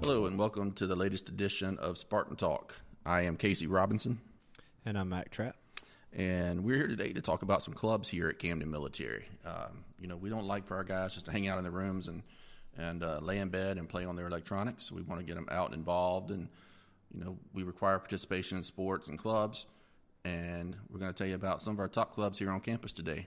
Hello, 0.00 0.26
and 0.26 0.38
welcome 0.38 0.72
to 0.72 0.86
the 0.86 0.94
latest 0.94 1.28
edition 1.30 1.78
of 1.78 1.96
Spartan 1.96 2.36
Talk. 2.36 2.76
I 3.06 3.22
am 3.22 3.36
Casey 3.36 3.66
Robinson. 3.66 4.20
And 4.84 4.98
I'm 4.98 5.08
Mac 5.08 5.30
Trapp. 5.30 5.56
And 6.12 6.62
we're 6.62 6.76
here 6.76 6.88
today 6.88 7.12
to 7.14 7.22
talk 7.22 7.42
about 7.42 7.62
some 7.62 7.72
clubs 7.72 8.08
here 8.08 8.28
at 8.28 8.38
Camden 8.38 8.70
Military. 8.70 9.24
Um, 9.46 9.84
you 9.98 10.08
know, 10.08 10.16
we 10.16 10.28
don't 10.28 10.46
like 10.46 10.66
for 10.66 10.76
our 10.76 10.84
guys 10.84 11.14
just 11.14 11.24
to 11.26 11.32
hang 11.32 11.48
out 11.48 11.56
in 11.56 11.64
their 11.64 11.72
rooms 11.72 12.08
and, 12.08 12.22
and 12.76 13.02
uh, 13.02 13.20
lay 13.22 13.38
in 13.38 13.48
bed 13.48 13.78
and 13.78 13.88
play 13.88 14.04
on 14.04 14.14
their 14.14 14.26
electronics. 14.26 14.92
We 14.92 15.00
want 15.00 15.20
to 15.20 15.26
get 15.26 15.36
them 15.36 15.48
out 15.50 15.68
and 15.68 15.76
involved. 15.76 16.30
And, 16.30 16.48
you 17.14 17.24
know, 17.24 17.38
we 17.54 17.62
require 17.62 17.98
participation 17.98 18.58
in 18.58 18.62
sports 18.62 19.08
and 19.08 19.18
clubs. 19.18 19.64
And 20.26 20.76
we're 20.90 20.98
going 20.98 21.12
to 21.12 21.16
tell 21.16 21.26
you 21.26 21.36
about 21.36 21.62
some 21.62 21.72
of 21.72 21.80
our 21.80 21.88
top 21.88 22.12
clubs 22.12 22.38
here 22.38 22.50
on 22.50 22.60
campus 22.60 22.92
today. 22.92 23.26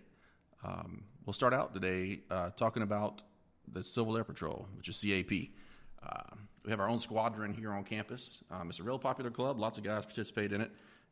Um, 0.63 1.03
we'll 1.25 1.33
start 1.33 1.53
out 1.53 1.73
today 1.73 2.19
uh, 2.29 2.51
talking 2.51 2.83
about 2.83 3.23
the 3.71 3.83
Civil 3.83 4.17
Air 4.17 4.23
Patrol, 4.23 4.67
which 4.77 4.89
is 4.89 5.01
CAP. 5.01 5.49
Uh, 6.03 6.35
we 6.63 6.71
have 6.71 6.79
our 6.79 6.89
own 6.89 6.99
squadron 6.99 7.53
here 7.53 7.71
on 7.71 7.83
campus. 7.83 8.43
Um, 8.51 8.69
it's 8.69 8.79
a 8.79 8.83
real 8.83 8.99
popular 8.99 9.29
club. 9.29 9.59
Lots 9.59 9.77
of 9.77 9.83
guys 9.83 10.05
participate 10.05 10.51
in 10.51 10.61
it. 10.61 10.71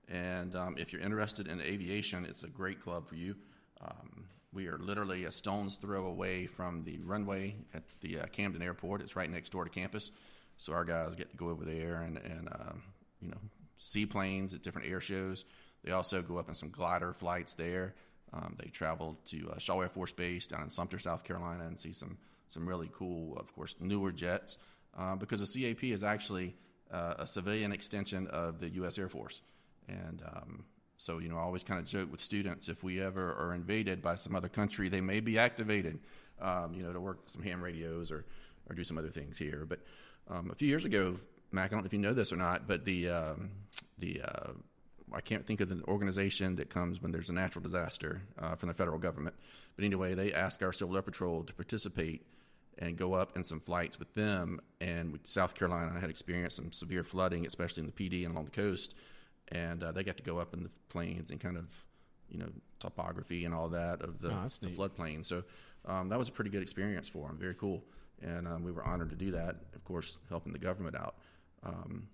And 0.09 0.55
um, 0.55 0.75
if 0.77 0.91
you're 0.91 1.02
interested 1.02 1.47
in 1.47 1.61
aviation, 1.61 2.25
it's 2.25 2.44
a 2.44 2.47
great 2.47 2.81
club 2.81 3.08
for 3.08 3.16
you. 3.16 3.35
Um, 3.81 4.25
we 4.52 4.67
are 4.67 4.77
literally 4.77 5.25
a 5.25 5.31
stone's 5.31 5.77
throw 5.77 6.05
away 6.05 6.45
from 6.45 6.84
the 6.84 6.99
runway 6.99 7.55
at 7.73 7.84
the 8.02 8.20
uh, 8.20 8.25
Camden 8.27 8.61
Airport. 8.61 9.02
It's 9.02 9.16
right 9.16 9.30
next 9.30 9.52
door 9.52 9.63
to 9.63 9.70
campus. 9.70 10.11
So 10.58 10.73
our 10.73 10.85
guys 10.85 11.16
get 11.16 11.31
to 11.31 11.38
go 11.38 11.49
over 11.49 11.66
there 11.66 12.02
and, 12.02 12.17
and 12.17 12.49
uh, 12.49 12.73
you 13.22 13.30
know, 13.30 13.38
see 13.77 14.05
planes 14.05 14.53
at 14.53 14.61
different 14.61 14.88
air 14.88 15.02
shows. 15.02 15.45
They 15.83 15.91
also 15.91 16.22
go 16.22 16.38
up 16.38 16.49
in 16.49 16.55
some 16.55 16.70
glider 16.70 17.13
flights 17.13 17.55
there. 17.55 17.95
Um, 18.31 18.55
they 18.58 18.70
travel 18.70 19.17
to 19.25 19.52
uh, 19.52 19.59
Shaw 19.59 19.81
Air 19.81 19.89
Force 19.89 20.11
Base 20.11 20.47
down 20.47 20.63
in 20.63 20.70
Sumter, 20.70 20.99
South 20.99 21.23
Carolina, 21.23 21.66
and 21.66 21.80
see 21.80 21.94
some 21.94 22.17
some 22.53 22.67
really 22.67 22.89
cool, 22.93 23.38
of 23.38 23.53
course, 23.55 23.75
newer 23.80 24.12
jets 24.12 24.58
uh, 24.97 25.16
because 25.16 25.39
the 25.39 25.64
CAP 25.64 25.83
is 25.86 26.03
actually 26.03 26.55
uh, 26.91 27.16
a 27.19 27.28
civilian 27.28 27.72
extension 27.72 28.28
of 28.28 28.59
the 28.59 28.69
U.S. 28.69 28.97
Air 28.97 29.09
Force. 29.09 29.41
And 29.88 30.22
um, 30.25 30.63
so, 30.97 31.17
you 31.17 31.30
know, 31.30 31.38
I 31.38 31.41
always 31.41 31.63
kind 31.63 31.80
of 31.80 31.86
joke 31.86 32.11
with 32.11 32.22
students 32.22 32.69
if 32.69 32.83
we 32.83 33.02
ever 33.02 33.33
are 33.33 33.53
invaded 33.53 34.02
by 34.02 34.16
some 34.16 34.36
other 34.36 34.50
country, 34.50 34.89
they 34.89 35.02
may 35.02 35.19
be 35.19 35.38
activated, 35.38 36.00
um, 36.39 36.73
you 36.73 36.83
know, 36.83 36.94
to 36.94 37.00
work 37.00 37.19
some 37.25 37.41
ham 37.41 37.61
radios 37.61 38.11
or, 38.11 38.25
or 38.69 38.75
do 38.75 38.83
some 38.83 38.97
other 38.97 39.09
things 39.09 39.38
here. 39.38 39.66
But 39.67 39.80
um, 40.30 40.52
a 40.52 40.56
few 40.56 40.67
years 40.67 40.85
ago, 40.85 41.17
Mac, 41.52 41.72
I 41.72 41.75
don't 41.75 41.83
know 41.83 41.88
if 41.88 41.94
you 41.94 42.00
know 42.00 42.13
this 42.13 42.31
or 42.31 42.38
not, 42.38 42.67
but 42.67 42.85
the, 42.85 43.09
um, 43.09 43.52
the, 43.97 44.22
uh, 44.22 44.52
I 45.11 45.22
can't 45.22 45.45
think 45.45 45.61
of 45.61 45.69
the 45.69 45.83
organization 45.88 46.56
that 46.56 46.69
comes 46.69 47.02
when 47.02 47.11
there's 47.11 47.30
a 47.30 47.33
natural 47.33 47.61
disaster 47.61 48.22
uh, 48.39 48.56
from 48.56 48.69
the 48.69 48.73
federal 48.73 48.97
government. 48.97 49.35
But 49.75 49.85
anyway, 49.85 50.13
they 50.13 50.31
ask 50.33 50.63
our 50.63 50.73
Civil 50.73 50.95
Air 50.95 51.02
Patrol 51.02 51.44
to 51.44 51.53
participate 51.53 52.25
and 52.79 52.97
go 52.97 53.13
up 53.13 53.35
in 53.35 53.43
some 53.43 53.59
flights 53.59 53.99
with 53.99 54.13
them. 54.13 54.59
And 54.81 55.19
South 55.23 55.55
Carolina 55.55 55.99
had 55.99 56.09
experienced 56.09 56.55
some 56.57 56.71
severe 56.71 57.03
flooding, 57.03 57.45
especially 57.45 57.81
in 57.81 57.88
the 57.88 57.93
Pee 57.93 58.09
Dee 58.09 58.25
and 58.25 58.33
along 58.33 58.45
the 58.45 58.52
coast. 58.52 58.95
And 59.52 59.83
uh, 59.83 59.91
they 59.91 60.03
got 60.03 60.17
to 60.17 60.23
go 60.23 60.39
up 60.39 60.53
in 60.53 60.63
the 60.63 60.69
planes 60.89 61.31
and 61.31 61.39
kind 61.39 61.57
of, 61.57 61.66
you 62.29 62.39
know, 62.39 62.49
topography 62.79 63.45
and 63.45 63.53
all 63.53 63.69
that 63.69 64.01
of 64.01 64.19
the, 64.19 64.31
oh, 64.31 64.47
the 64.61 64.67
floodplain. 64.67 65.23
So 65.23 65.44
um, 65.85 66.09
that 66.09 66.17
was 66.17 66.29
a 66.29 66.31
pretty 66.31 66.49
good 66.49 66.61
experience 66.61 67.09
for 67.09 67.27
them. 67.27 67.38
Very 67.38 67.55
cool. 67.55 67.83
And 68.21 68.47
um, 68.47 68.63
we 68.63 68.71
were 68.71 68.83
honored 68.83 69.09
to 69.09 69.16
do 69.16 69.31
that. 69.31 69.55
Of 69.75 69.83
course, 69.83 70.19
helping 70.29 70.53
the 70.53 70.59
government 70.59 70.95
out. 70.95 71.16
Um, 71.63 72.07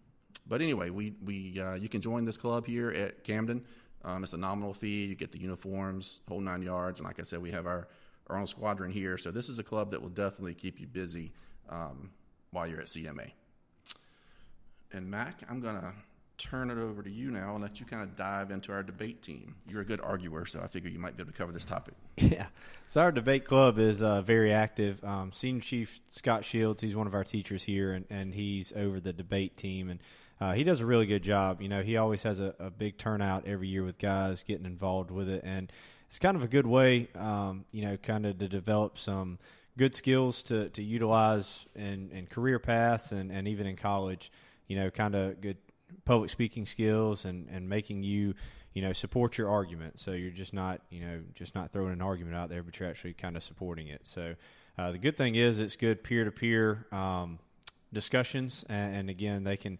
but 0.47 0.61
anyway, 0.61 0.89
we 0.89 1.13
we 1.23 1.59
uh, 1.59 1.75
you 1.75 1.89
can 1.89 2.01
join 2.01 2.25
this 2.25 2.37
club 2.37 2.65
here 2.65 2.91
at 2.91 3.23
Camden. 3.23 3.63
Um, 4.03 4.23
it's 4.23 4.33
a 4.33 4.37
nominal 4.37 4.73
fee. 4.73 5.05
You 5.05 5.15
get 5.15 5.31
the 5.31 5.39
uniforms, 5.39 6.21
whole 6.27 6.39
nine 6.39 6.61
yards, 6.61 6.99
and 6.99 7.07
like 7.07 7.19
I 7.19 7.23
said, 7.23 7.41
we 7.41 7.51
have 7.51 7.67
our 7.67 7.87
our 8.29 8.37
own 8.37 8.47
squadron 8.47 8.91
here. 8.91 9.17
So 9.17 9.31
this 9.31 9.49
is 9.49 9.59
a 9.59 9.63
club 9.63 9.91
that 9.91 10.01
will 10.01 10.09
definitely 10.09 10.53
keep 10.53 10.79
you 10.79 10.87
busy 10.87 11.31
um, 11.69 12.11
while 12.51 12.67
you're 12.67 12.79
at 12.79 12.87
CMA. 12.87 13.31
And 14.91 15.09
Mac, 15.09 15.43
I'm 15.49 15.59
going 15.59 15.75
to 15.75 15.93
turn 16.37 16.71
it 16.71 16.77
over 16.77 17.03
to 17.03 17.11
you 17.11 17.29
now 17.29 17.53
and 17.53 17.61
let 17.61 17.79
you 17.79 17.85
kind 17.85 18.01
of 18.01 18.15
dive 18.15 18.49
into 18.49 18.71
our 18.71 18.81
debate 18.81 19.21
team. 19.21 19.55
You're 19.67 19.81
a 19.81 19.85
good 19.85 20.01
arguer, 20.01 20.45
so 20.45 20.61
I 20.63 20.67
figure 20.67 20.89
you 20.89 20.97
might 20.97 21.17
be 21.17 21.21
able 21.21 21.31
to 21.31 21.37
cover 21.37 21.51
this 21.51 21.65
topic. 21.65 21.93
Yeah. 22.17 22.47
So 22.87 23.01
our 23.01 23.11
debate 23.13 23.45
club 23.45 23.79
is 23.79 24.01
uh, 24.01 24.21
very 24.21 24.51
active. 24.51 25.01
Um, 25.05 25.31
Senior 25.31 25.61
Chief 25.61 26.01
Scott 26.09 26.43
Shields, 26.43 26.81
he's 26.81 26.95
one 26.95 27.07
of 27.07 27.13
our 27.13 27.23
teachers 27.23 27.63
here, 27.63 27.93
and, 27.93 28.05
and 28.09 28.33
he's 28.33 28.73
over 28.75 28.99
the 28.99 29.13
debate 29.13 29.55
team. 29.55 29.89
And 29.89 29.99
uh, 30.41 30.53
he 30.53 30.63
does 30.63 30.81
a 30.81 30.85
really 30.85 31.05
good 31.05 31.23
job. 31.23 31.61
You 31.61 31.69
know, 31.69 31.81
he 31.81 31.95
always 31.97 32.23
has 32.23 32.39
a, 32.39 32.55
a 32.59 32.69
big 32.69 32.97
turnout 32.97 33.45
every 33.45 33.67
year 33.67 33.83
with 33.83 33.97
guys 33.99 34.43
getting 34.43 34.65
involved 34.65 35.11
with 35.11 35.29
it. 35.29 35.43
And 35.45 35.71
it's 36.09 36.17
kind 36.17 36.35
of 36.35 36.41
a 36.41 36.47
good 36.47 36.65
way, 36.65 37.07
um, 37.13 37.65
you 37.71 37.83
know, 37.83 37.95
kind 37.95 38.25
of 38.25 38.39
to 38.39 38.49
develop 38.49 38.97
some 38.97 39.37
good 39.77 39.93
skills 39.93 40.41
to, 40.41 40.67
to 40.69 40.81
utilize 40.81 41.67
in, 41.75 42.09
in 42.11 42.25
career 42.25 42.57
paths 42.57 43.11
and, 43.11 43.31
and 43.31 43.47
even 43.47 43.67
in 43.67 43.75
college, 43.75 44.31
you 44.67 44.75
know, 44.75 44.89
kind 44.89 45.13
of 45.13 45.39
good 45.39 45.57
public 46.05 46.31
speaking 46.31 46.65
skills 46.65 47.25
and, 47.25 47.47
and 47.49 47.69
making 47.69 48.01
you, 48.01 48.33
you 48.73 48.81
know, 48.81 48.91
support 48.91 49.37
your 49.37 49.51
argument. 49.51 49.99
So 49.99 50.13
you're 50.13 50.31
just 50.31 50.51
not, 50.51 50.81
you 50.89 51.01
know, 51.01 51.19
just 51.35 51.53
not 51.53 51.71
throwing 51.71 51.93
an 51.93 52.01
argument 52.01 52.35
out 52.35 52.49
there, 52.49 52.63
but 52.63 52.79
you're 52.79 52.89
actually 52.89 53.13
kind 53.13 53.37
of 53.37 53.43
supporting 53.43 53.87
it. 53.87 54.01
So 54.07 54.33
uh, 54.79 54.91
the 54.91 54.97
good 54.97 55.15
thing 55.15 55.35
is 55.35 55.59
it's 55.59 55.75
good 55.75 56.03
peer 56.03 56.25
to 56.25 56.31
peer 56.31 56.87
discussions. 57.93 58.65
And, 58.67 58.95
and 58.95 59.09
again, 59.11 59.43
they 59.43 59.57
can, 59.57 59.77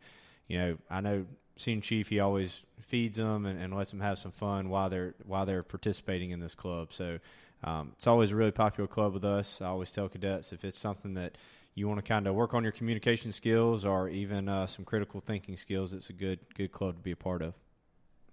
you 0.47 0.59
know, 0.59 0.77
I 0.91 1.01
know 1.01 1.25
senior 1.59 1.81
chief 1.81 2.09
he 2.09 2.19
always 2.19 2.61
feeds 2.81 3.17
them 3.17 3.45
and, 3.45 3.61
and, 3.61 3.75
lets 3.75 3.91
them 3.91 3.99
have 3.99 4.17
some 4.17 4.31
fun 4.31 4.69
while 4.69 4.89
they're 4.89 5.13
while 5.25 5.45
they're 5.45 5.63
participating 5.63 6.31
in 6.31 6.39
this 6.39 6.55
club. 6.55 6.91
So 6.91 7.19
um, 7.63 7.91
it's 7.95 8.07
always 8.07 8.31
a 8.31 8.35
really 8.35 8.51
popular 8.51 8.87
club 8.87 9.13
with 9.13 9.25
us. 9.25 9.61
I 9.61 9.67
always 9.67 9.91
tell 9.91 10.09
cadets 10.09 10.53
if 10.53 10.63
it's 10.63 10.77
something 10.77 11.13
that 11.13 11.37
you 11.75 11.87
want 11.87 11.99
to 11.99 12.07
kind 12.07 12.27
of 12.27 12.35
work 12.35 12.53
on 12.53 12.63
your 12.63 12.71
communication 12.71 13.31
skills 13.31 13.85
or 13.85 14.09
even 14.09 14.49
uh, 14.49 14.67
some 14.67 14.85
critical 14.85 15.21
thinking 15.21 15.57
skills, 15.57 15.93
it's 15.93 16.09
a 16.09 16.13
good 16.13 16.39
good 16.55 16.71
club 16.71 16.95
to 16.95 17.01
be 17.01 17.11
a 17.11 17.15
part 17.15 17.41
of. 17.41 17.53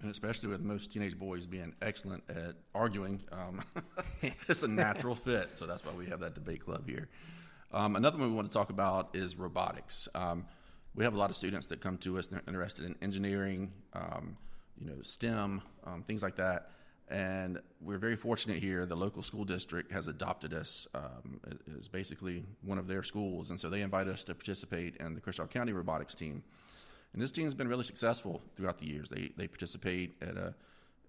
And 0.00 0.10
especially 0.10 0.50
with 0.50 0.60
most 0.60 0.92
teenage 0.92 1.19
boys 1.19 1.47
being 1.47 1.75
excellent 1.81 2.22
at 2.28 2.54
arguing, 2.75 3.22
um, 3.32 3.60
it's 4.48 4.62
a 4.62 4.69
natural 4.69 5.15
fit. 5.15 5.56
So 5.56 5.66
that's 5.66 5.84
why 5.84 5.92
we 5.92 6.06
have 6.06 6.20
that 6.20 6.34
debate 6.34 6.60
club 6.60 6.86
here. 6.86 7.09
Um, 7.72 7.97
another 7.97 8.19
one 8.19 8.31
we 8.31 8.34
want 8.34 8.50
to 8.50 8.56
talk 8.56 8.70
about 8.70 9.10
is 9.15 9.36
robotics. 9.36 10.09
Um, 10.15 10.44
we 10.96 11.04
have 11.04 11.14
a 11.14 11.18
lot 11.18 11.30
of 11.30 11.36
students 11.36 11.66
that 11.68 11.80
come 11.80 11.98
to 11.98 12.18
us 12.18 12.26
and 12.26 12.36
they're 12.36 12.48
interested 12.48 12.86
in 12.86 12.96
engineering, 13.02 13.70
um, 13.92 14.36
you 14.80 14.86
know, 14.86 14.96
STEM, 15.02 15.62
um, 15.84 16.02
things 16.02 16.22
like 16.22 16.36
that. 16.36 16.70
And 17.08 17.60
we're 17.80 17.98
very 17.98 18.16
fortunate 18.16 18.56
here. 18.56 18.84
The 18.86 18.96
local 18.96 19.22
school 19.22 19.44
district 19.44 19.92
has 19.92 20.08
adopted 20.08 20.52
us 20.52 20.88
um, 20.94 21.38
as 21.78 21.86
basically 21.86 22.44
one 22.62 22.78
of 22.78 22.88
their 22.88 23.04
schools, 23.04 23.50
and 23.50 23.60
so 23.60 23.70
they 23.70 23.82
invite 23.82 24.08
us 24.08 24.24
to 24.24 24.34
participate 24.34 24.96
in 24.96 25.14
the 25.14 25.20
Kershaw 25.20 25.46
County 25.46 25.72
robotics 25.72 26.16
team. 26.16 26.42
And 27.12 27.22
this 27.22 27.30
team 27.30 27.44
has 27.44 27.54
been 27.54 27.68
really 27.68 27.84
successful 27.84 28.42
throughout 28.56 28.78
the 28.78 28.88
years. 28.88 29.08
They 29.08 29.30
they 29.36 29.46
participate 29.46 30.16
at 30.20 30.36
a 30.36 30.52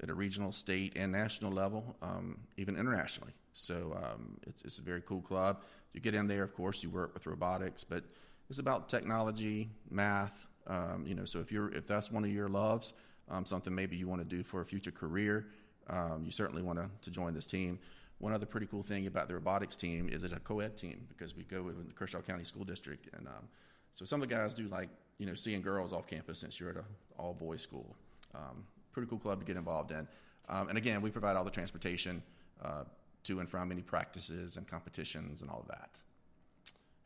at 0.04 0.12
a 0.12 0.14
regional, 0.14 0.52
state, 0.52 0.94
and 0.96 1.12
national 1.12 1.52
level, 1.52 1.96
um, 2.04 2.38
even 2.58 2.78
internationally. 2.78 3.34
So 3.54 3.98
um, 4.04 4.38
it's, 4.46 4.62
it's 4.62 4.78
a 4.78 4.84
very 4.84 5.02
cool 5.02 5.22
club. 5.22 5.64
You 5.94 6.00
get 6.02 6.14
in 6.14 6.28
there, 6.28 6.44
of 6.44 6.54
course, 6.54 6.84
you 6.84 6.92
work 6.92 7.16
with 7.16 7.26
robotics, 7.26 7.84
but 7.84 8.04
it's 8.50 8.60
about 8.60 8.90
technology, 8.90 9.70
math. 9.90 10.48
Um, 10.68 11.06
you 11.08 11.16
know, 11.16 11.26
so 11.26 11.40
if 11.40 11.52
you're 11.52 11.72
if 11.72 11.88
that's 11.88 12.12
one 12.12 12.24
of 12.24 12.32
your 12.32 12.48
loves, 12.48 12.94
um, 13.30 13.46
something 13.46 13.74
maybe 13.74 13.96
you 13.96 14.08
want 14.08 14.22
to 14.22 14.28
do 14.28 14.44
for 14.44 14.62
a 14.62 14.66
future 14.66 14.92
career, 14.92 15.48
um, 15.90 16.24
you 16.26 16.32
certainly 16.32 16.62
want 16.62 16.80
to 16.80 16.90
to 17.02 17.12
join 17.12 17.34
this 17.34 17.48
team. 17.48 17.80
One 18.20 18.34
other 18.34 18.46
pretty 18.46 18.66
cool 18.66 18.82
thing 18.82 19.06
about 19.06 19.28
the 19.28 19.36
robotics 19.36 19.78
team 19.78 20.10
is 20.10 20.24
it's 20.24 20.34
a 20.34 20.40
co-ed 20.40 20.76
team 20.76 21.06
because 21.08 21.36
we 21.36 21.44
go 21.44 21.62
with 21.62 21.88
the 21.88 21.94
Kershaw 21.94 22.22
County 22.22 22.44
School 22.44 22.64
District, 22.64 23.08
and 23.16 23.28
um, 23.28 23.48
so 23.94 24.06
some 24.06 24.22
of 24.22 24.28
the 24.28 24.34
guys 24.34 24.54
do 24.54 24.68
like 24.68 24.90
you 25.20 25.26
know 25.26 25.36
seeing 25.36 25.62
girls 25.62 25.94
off 25.94 26.08
campus 26.08 26.40
since 26.40 26.60
you're 26.60 26.70
at 26.70 26.78
an 26.78 26.84
all 27.18 27.34
boys 27.34 27.62
school. 27.62 27.96
Um, 28.34 28.64
pretty 28.92 29.10
cool 29.10 29.20
club 29.20 29.40
to 29.40 29.46
get 29.46 29.58
involved 29.58 29.92
in, 29.92 30.08
um, 30.50 30.70
and 30.70 30.78
again, 30.78 31.02
we 31.02 31.12
provide 31.12 31.36
all 31.36 31.44
the 31.44 31.52
transportation 31.52 32.24
uh, 32.64 32.84
to 33.24 33.40
and 33.40 33.50
from 33.50 33.72
any 33.72 33.82
practices 33.82 34.58
and 34.58 34.68
competitions 34.68 35.42
and 35.42 35.50
all 35.50 35.60
of 35.60 35.68
that. 35.68 36.02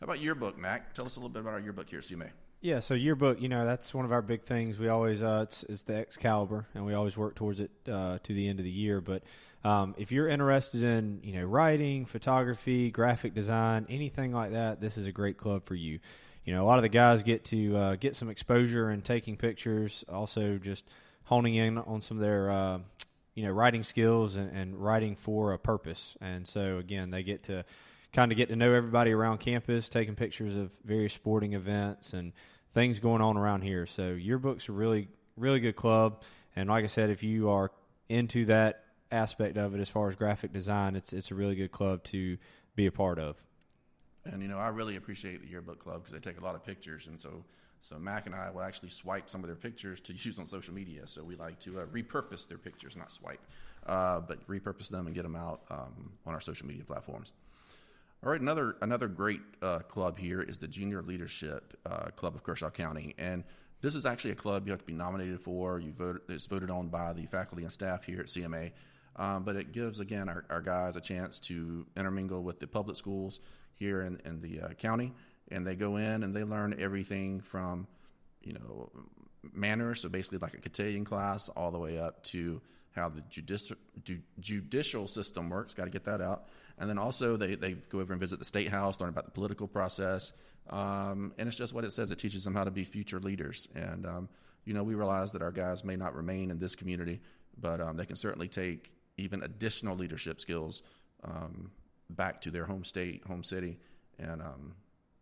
How 0.02 0.06
about 0.06 0.20
yearbook, 0.20 0.58
Mac? 0.58 0.96
Tell 0.96 1.06
us 1.06 1.16
a 1.16 1.20
little 1.20 1.30
bit 1.30 1.42
about 1.42 1.54
our 1.54 1.60
yearbook 1.60 1.88
here 1.88 2.00
at 2.00 2.06
CMA. 2.06 2.30
Yeah, 2.60 2.80
so 2.80 2.96
yearbook, 2.96 3.40
you 3.40 3.48
know, 3.48 3.66
that's 3.66 3.94
one 3.94 4.04
of 4.04 4.12
our 4.12 4.24
big 4.24 4.46
things. 4.46 4.80
We 4.80 4.88
always 4.88 5.22
uh, 5.22 5.42
it's, 5.44 5.62
it's 5.70 5.84
the 5.84 5.94
Excalibur, 5.94 6.66
and 6.74 6.88
we 6.88 6.96
always 6.96 7.18
work 7.18 7.36
towards 7.36 7.60
it 7.60 7.70
uh, 7.88 8.18
to 8.24 8.34
the 8.34 8.48
end 8.48 8.58
of 8.58 8.66
the 8.66 8.72
year. 8.72 9.00
But 9.00 9.22
um, 9.64 9.94
if 10.00 10.12
you're 10.12 10.28
interested 10.28 10.82
in, 10.82 11.20
you 11.22 11.34
know, 11.34 11.44
writing, 11.44 12.08
photography, 12.08 12.90
graphic 12.90 13.36
design, 13.36 13.86
anything 13.90 14.34
like 14.34 14.54
that, 14.54 14.82
this 14.82 14.98
is 14.98 15.06
a 15.06 15.12
great 15.12 15.38
club 15.38 15.68
for 15.68 15.76
you. 15.76 16.00
You 16.46 16.56
know, 16.56 16.64
a 16.64 16.66
lot 16.66 16.80
of 16.80 16.82
the 16.82 16.90
guys 16.90 17.22
get 17.22 17.46
to 17.46 17.78
uh, 17.78 17.96
get 17.96 18.16
some 18.16 18.30
exposure 18.32 18.90
and 18.90 19.06
taking 19.06 19.38
pictures, 19.38 20.04
also 20.12 20.58
just 20.58 20.90
honing 21.26 21.54
in 21.54 21.78
on 21.78 22.02
some 22.02 22.18
of 22.18 22.22
their, 22.22 22.50
uh, 22.50 22.80
you 23.36 23.44
know, 23.44 23.52
writing 23.52 23.84
skills 23.84 24.36
and, 24.36 24.52
and 24.52 24.84
writing 24.84 25.16
for 25.16 25.54
a 25.54 25.60
purpose. 25.60 26.18
And 26.22 26.48
so 26.48 26.80
again, 26.80 27.12
they 27.12 27.22
get 27.22 27.44
to 27.44 27.66
kind 28.14 28.32
of 28.32 28.38
get 28.38 28.50
to 28.50 28.56
know 28.56 28.74
everybody 28.74 29.12
around 29.12 29.40
campus, 29.40 29.90
taking 29.90 30.16
pictures 30.16 30.56
of 30.56 30.72
various 30.84 31.14
sporting 31.14 31.54
events 31.54 32.14
and 32.14 32.34
things 32.74 33.00
going 33.00 33.22
on 33.22 33.38
around 33.38 33.62
here. 33.62 33.86
So 33.86 34.12
yearbook's 34.12 34.70
a 34.70 34.72
really, 34.72 35.08
really 35.38 35.60
good 35.60 35.76
club. 35.76 36.24
And 36.56 36.70
like 36.70 36.84
I 36.84 36.88
said, 36.88 37.10
if 37.10 37.24
you 37.24 37.50
are 37.50 37.72
into 38.10 38.46
that 38.46 38.84
aspect 39.12 39.58
of 39.58 39.76
it 39.76 39.82
as 39.82 39.90
far 39.90 40.10
as 40.10 40.16
graphic 40.16 40.54
design, 40.54 40.96
it's 40.96 41.14
it's 41.14 41.32
a 41.32 41.36
really 41.36 41.56
good 41.56 41.72
club 41.72 42.04
to 42.06 42.38
be 42.76 42.86
a 42.86 42.92
part 42.92 43.20
of. 43.20 43.38
And 44.26 44.42
you 44.42 44.48
know, 44.48 44.58
I 44.58 44.68
really 44.70 44.98
appreciate 44.98 45.42
the 45.42 45.48
yearbook 45.48 45.80
club 45.80 46.04
because 46.04 46.14
they 46.14 46.20
take 46.20 46.40
a 46.40 46.44
lot 46.44 46.56
of 46.56 46.64
pictures, 46.64 47.08
and 47.08 47.20
so 47.20 47.44
so 47.80 47.98
Mac 47.98 48.28
and 48.28 48.36
I 48.36 48.52
will 48.52 48.62
actually 48.62 48.90
swipe 48.90 49.30
some 49.30 49.42
of 49.42 49.48
their 49.48 49.56
pictures 49.56 50.00
to 50.02 50.14
use 50.14 50.38
on 50.38 50.46
social 50.46 50.74
media. 50.74 51.08
So 51.08 51.24
we 51.24 51.36
like 51.36 51.60
to 51.62 51.82
uh, 51.82 51.86
repurpose 51.88 52.48
their 52.48 52.60
pictures, 52.60 52.96
not 52.96 53.12
swipe, 53.12 53.42
uh, 53.88 54.20
but 54.20 54.48
repurpose 54.48 54.90
them 54.90 55.08
and 55.08 55.16
get 55.16 55.24
them 55.24 55.36
out 55.36 55.62
um, 55.72 56.12
on 56.26 56.34
our 56.34 56.42
social 56.42 56.68
media 56.68 56.84
platforms. 56.84 57.34
All 58.24 58.32
right, 58.32 58.40
another 58.40 58.76
another 58.84 59.08
great 59.08 59.42
uh, 59.64 59.80
club 59.80 60.16
here 60.16 60.42
is 60.42 60.60
the 60.60 60.68
Junior 60.68 61.02
Leadership 61.02 61.76
uh, 61.88 62.12
Club 62.16 62.36
of 62.36 62.44
Kershaw 62.44 62.70
County, 62.70 63.16
and 63.18 63.44
this 63.82 63.96
is 63.96 64.06
actually 64.06 64.30
a 64.30 64.36
club 64.36 64.68
you 64.68 64.72
have 64.72 64.80
to 64.82 64.86
be 64.86 64.94
nominated 64.94 65.42
for. 65.42 65.80
You 65.80 65.92
vote; 65.92 66.22
it's 66.30 66.46
voted 66.46 66.70
on 66.70 66.90
by 66.90 67.14
the 67.14 67.26
faculty 67.26 67.64
and 67.64 67.74
staff 67.74 68.04
here 68.04 68.20
at 68.20 68.28
CMA. 68.28 68.74
Um, 69.16 69.44
but 69.44 69.56
it 69.56 69.72
gives 69.72 70.00
again 70.00 70.30
our, 70.30 70.46
our, 70.52 70.62
guys 70.62 70.96
a 70.96 71.02
chance 71.02 71.40
to 71.40 71.86
intermingle 71.98 72.44
with 72.44 72.60
the 72.60 72.68
public 72.68 72.96
schools 72.96 73.40
here 73.74 74.04
in, 74.04 74.22
in 74.24 74.40
the 74.40 74.62
uh, 74.62 74.70
county, 74.76 75.14
and 75.50 75.66
they 75.66 75.76
go 75.76 75.98
in 75.98 76.22
and 76.22 76.34
they 76.34 76.44
learn 76.44 76.76
everything 76.80 77.42
from 77.42 77.88
you 78.44 78.54
know 78.54 78.92
manners, 79.52 80.02
so 80.02 80.10
basically 80.10 80.38
like 80.38 80.54
a 80.54 80.62
cotillion 80.62 81.06
class, 81.06 81.50
all 81.50 81.72
the 81.72 81.80
way 81.80 81.98
up 81.98 82.22
to 82.26 82.62
how 82.96 83.10
the 83.10 83.22
judicial 83.30 83.78
judicial 84.40 85.08
system 85.08 85.50
works. 85.50 85.74
Got 85.74 85.86
to 85.86 85.90
get 85.90 86.06
that 86.06 86.22
out, 86.22 86.48
and 86.78 86.90
then 86.90 86.98
also 86.98 87.38
they 87.38 87.56
they 87.56 87.74
go 87.74 88.00
over 88.00 88.14
and 88.14 88.20
visit 88.20 88.40
the 88.40 88.46
state 88.46 88.70
house, 88.70 89.00
learn 89.00 89.10
about 89.10 89.26
the 89.26 89.32
political 89.32 89.68
process, 89.68 90.32
um, 90.70 91.34
and 91.38 91.48
it's 91.48 91.58
just 91.58 91.74
what 91.74 91.84
it 91.84 91.92
says. 91.92 92.12
It 92.12 92.18
teaches 92.18 92.44
them 92.44 92.54
how 92.54 92.64
to 92.64 92.72
be 92.72 92.84
future 92.84 93.20
leaders, 93.20 93.70
and 93.76 94.06
um, 94.06 94.30
you 94.66 94.74
know 94.74 94.84
we 94.84 94.96
realize 94.96 95.32
that 95.32 95.42
our 95.42 95.52
guys 95.52 95.84
may 95.84 95.96
not 95.96 96.16
remain 96.16 96.52
in 96.52 96.60
this 96.60 96.76
community, 96.76 97.22
but 97.60 97.80
um, 97.82 97.98
they 97.98 98.06
can 98.06 98.16
certainly 98.16 98.48
take 98.48 98.92
even 99.18 99.44
additional 99.44 99.96
leadership 99.96 100.42
skills 100.42 100.84
um, 101.24 101.72
back 102.12 102.42
to 102.42 102.52
their 102.52 102.66
home 102.66 102.84
state, 102.84 103.24
home 103.26 103.44
city. 103.44 103.78
And 104.20 104.42
um, 104.42 104.74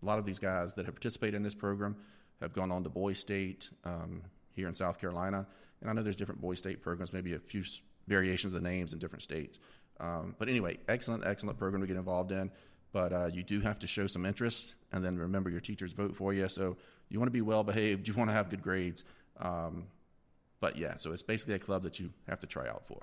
a 0.01 0.05
lot 0.05 0.19
of 0.19 0.25
these 0.25 0.39
guys 0.39 0.73
that 0.75 0.85
have 0.85 0.95
participated 0.95 1.35
in 1.35 1.43
this 1.43 1.55
program 1.55 1.95
have 2.41 2.53
gone 2.53 2.71
on 2.71 2.83
to 2.83 2.89
Boys 2.89 3.19
State 3.19 3.69
um, 3.83 4.21
here 4.51 4.67
in 4.67 4.73
South 4.73 4.99
Carolina. 4.99 5.45
And 5.81 5.89
I 5.89 5.93
know 5.93 6.03
there's 6.03 6.15
different 6.15 6.41
Boys 6.41 6.59
State 6.59 6.81
programs, 6.81 7.13
maybe 7.13 7.33
a 7.33 7.39
few 7.39 7.63
variations 8.07 8.53
of 8.53 8.61
the 8.61 8.69
names 8.69 8.93
in 8.93 8.99
different 8.99 9.23
states. 9.23 9.59
Um, 9.99 10.35
but 10.37 10.49
anyway, 10.49 10.77
excellent, 10.87 11.25
excellent 11.25 11.57
program 11.57 11.81
to 11.81 11.87
get 11.87 11.97
involved 11.97 12.31
in. 12.31 12.51
But 12.91 13.13
uh, 13.13 13.29
you 13.31 13.43
do 13.43 13.61
have 13.61 13.79
to 13.79 13.87
show 13.87 14.07
some 14.07 14.25
interest, 14.25 14.75
and 14.91 15.05
then 15.05 15.17
remember 15.17 15.49
your 15.49 15.59
teachers 15.59 15.93
vote 15.93 16.15
for 16.15 16.33
you. 16.33 16.49
So 16.49 16.75
you 17.09 17.19
want 17.19 17.27
to 17.27 17.33
be 17.33 17.41
well 17.41 17.63
behaved, 17.63 18.07
you 18.07 18.13
want 18.15 18.29
to 18.29 18.33
have 18.33 18.49
good 18.49 18.63
grades. 18.63 19.03
Um, 19.39 19.85
but 20.59 20.75
yeah, 20.77 20.95
so 20.95 21.11
it's 21.11 21.21
basically 21.21 21.53
a 21.53 21.59
club 21.59 21.83
that 21.83 21.99
you 21.99 22.09
have 22.27 22.39
to 22.39 22.47
try 22.47 22.67
out 22.67 22.87
for. 22.87 23.01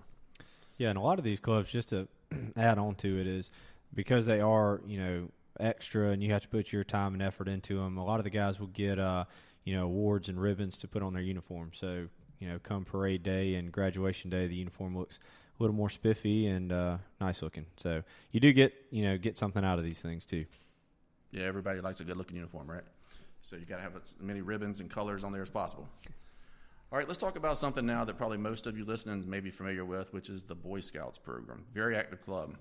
Yeah, 0.79 0.91
and 0.91 0.99
a 0.99 1.01
lot 1.01 1.19
of 1.19 1.25
these 1.25 1.41
clubs, 1.41 1.71
just 1.71 1.91
to 1.91 2.09
add 2.57 2.79
on 2.79 2.97
to 2.97 3.21
it, 3.21 3.27
is 3.27 3.51
because 3.95 4.27
they 4.27 4.41
are 4.41 4.81
you 4.87 4.99
know 4.99 5.29
extra 5.59 6.11
and 6.11 6.23
you 6.23 6.33
have 6.33 6.43
to 6.43 6.49
put 6.49 6.73
your 6.73 6.85
time 6.85 7.15
and 7.15 7.23
effort 7.23 7.49
into 7.49 7.77
them. 7.77 7.97
A 7.97 8.05
lot 8.05 8.19
of 8.21 8.25
the 8.25 8.31
guys 8.31 8.61
will 8.61 8.67
get 8.69 8.99
uh, 8.99 9.25
you 9.65 9.75
know 9.75 9.85
awards 9.85 10.29
and 10.29 10.41
ribbons 10.41 10.79
to 10.79 10.89
put 10.89 11.03
on 11.03 11.15
their 11.15 11.23
uniform. 11.23 11.71
So 11.73 12.09
you 12.39 12.49
know, 12.49 12.59
come 12.63 12.85
parade 12.85 13.23
day 13.23 13.55
and 13.55 13.73
graduation 13.73 14.31
day, 14.31 14.47
the 14.47 14.55
uniform 14.55 14.97
looks 14.97 15.19
a 15.59 15.63
little 15.63 15.77
more 15.77 15.91
spiffy 15.91 16.47
and 16.47 16.73
uh, 16.73 16.99
nice 17.21 17.43
looking. 17.43 17.67
So 17.77 18.03
you 18.33 18.41
do 18.41 18.53
get 18.53 18.75
you 18.91 19.03
know 19.03 19.19
get 19.19 19.39
something 19.39 19.65
out 19.65 19.79
of 19.79 19.85
these 19.85 20.01
things 20.01 20.25
too. 20.25 20.45
Yeah, 21.33 21.45
everybody 21.45 21.81
likes 21.81 22.01
a 22.01 22.05
good 22.05 22.17
looking 22.17 22.37
uniform, 22.37 22.71
right? 22.71 22.85
So 23.43 23.57
you 23.57 23.65
got 23.65 23.77
to 23.77 23.83
have 23.83 23.97
as 23.97 24.15
many 24.21 24.41
ribbons 24.41 24.81
and 24.81 24.91
colors 24.91 25.23
on 25.23 25.33
there 25.33 25.43
as 25.43 25.51
possible. 25.51 25.89
All 26.93 26.99
right, 26.99 27.07
let's 27.07 27.19
talk 27.19 27.37
about 27.37 27.59
something 27.59 27.85
now 27.85 28.05
that 28.05 28.17
probably 28.17 28.39
most 28.39 28.67
of 28.67 28.79
you 28.79 28.85
listening 28.85 29.29
may 29.29 29.41
be 29.41 29.51
familiar 29.51 29.85
with, 29.85 30.13
which 30.13 30.31
is 30.31 30.45
the 30.45 30.55
Boy 30.55 30.81
Scouts 30.81 31.19
program. 31.19 31.65
Very 31.75 31.97
active 31.97 32.23
club. 32.23 32.57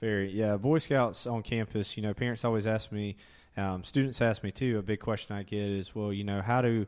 Very, 0.00 0.30
yeah. 0.30 0.56
Boy 0.56 0.78
Scouts 0.78 1.26
on 1.26 1.42
campus, 1.42 1.96
you 1.96 2.02
know, 2.02 2.12
parents 2.12 2.44
always 2.44 2.66
ask 2.66 2.92
me, 2.92 3.16
um, 3.56 3.82
students 3.82 4.20
ask 4.20 4.42
me 4.42 4.50
too. 4.52 4.78
A 4.78 4.82
big 4.82 5.00
question 5.00 5.36
I 5.36 5.42
get 5.42 5.62
is, 5.62 5.94
well, 5.94 6.12
you 6.12 6.24
know, 6.24 6.42
how 6.42 6.60
do 6.60 6.86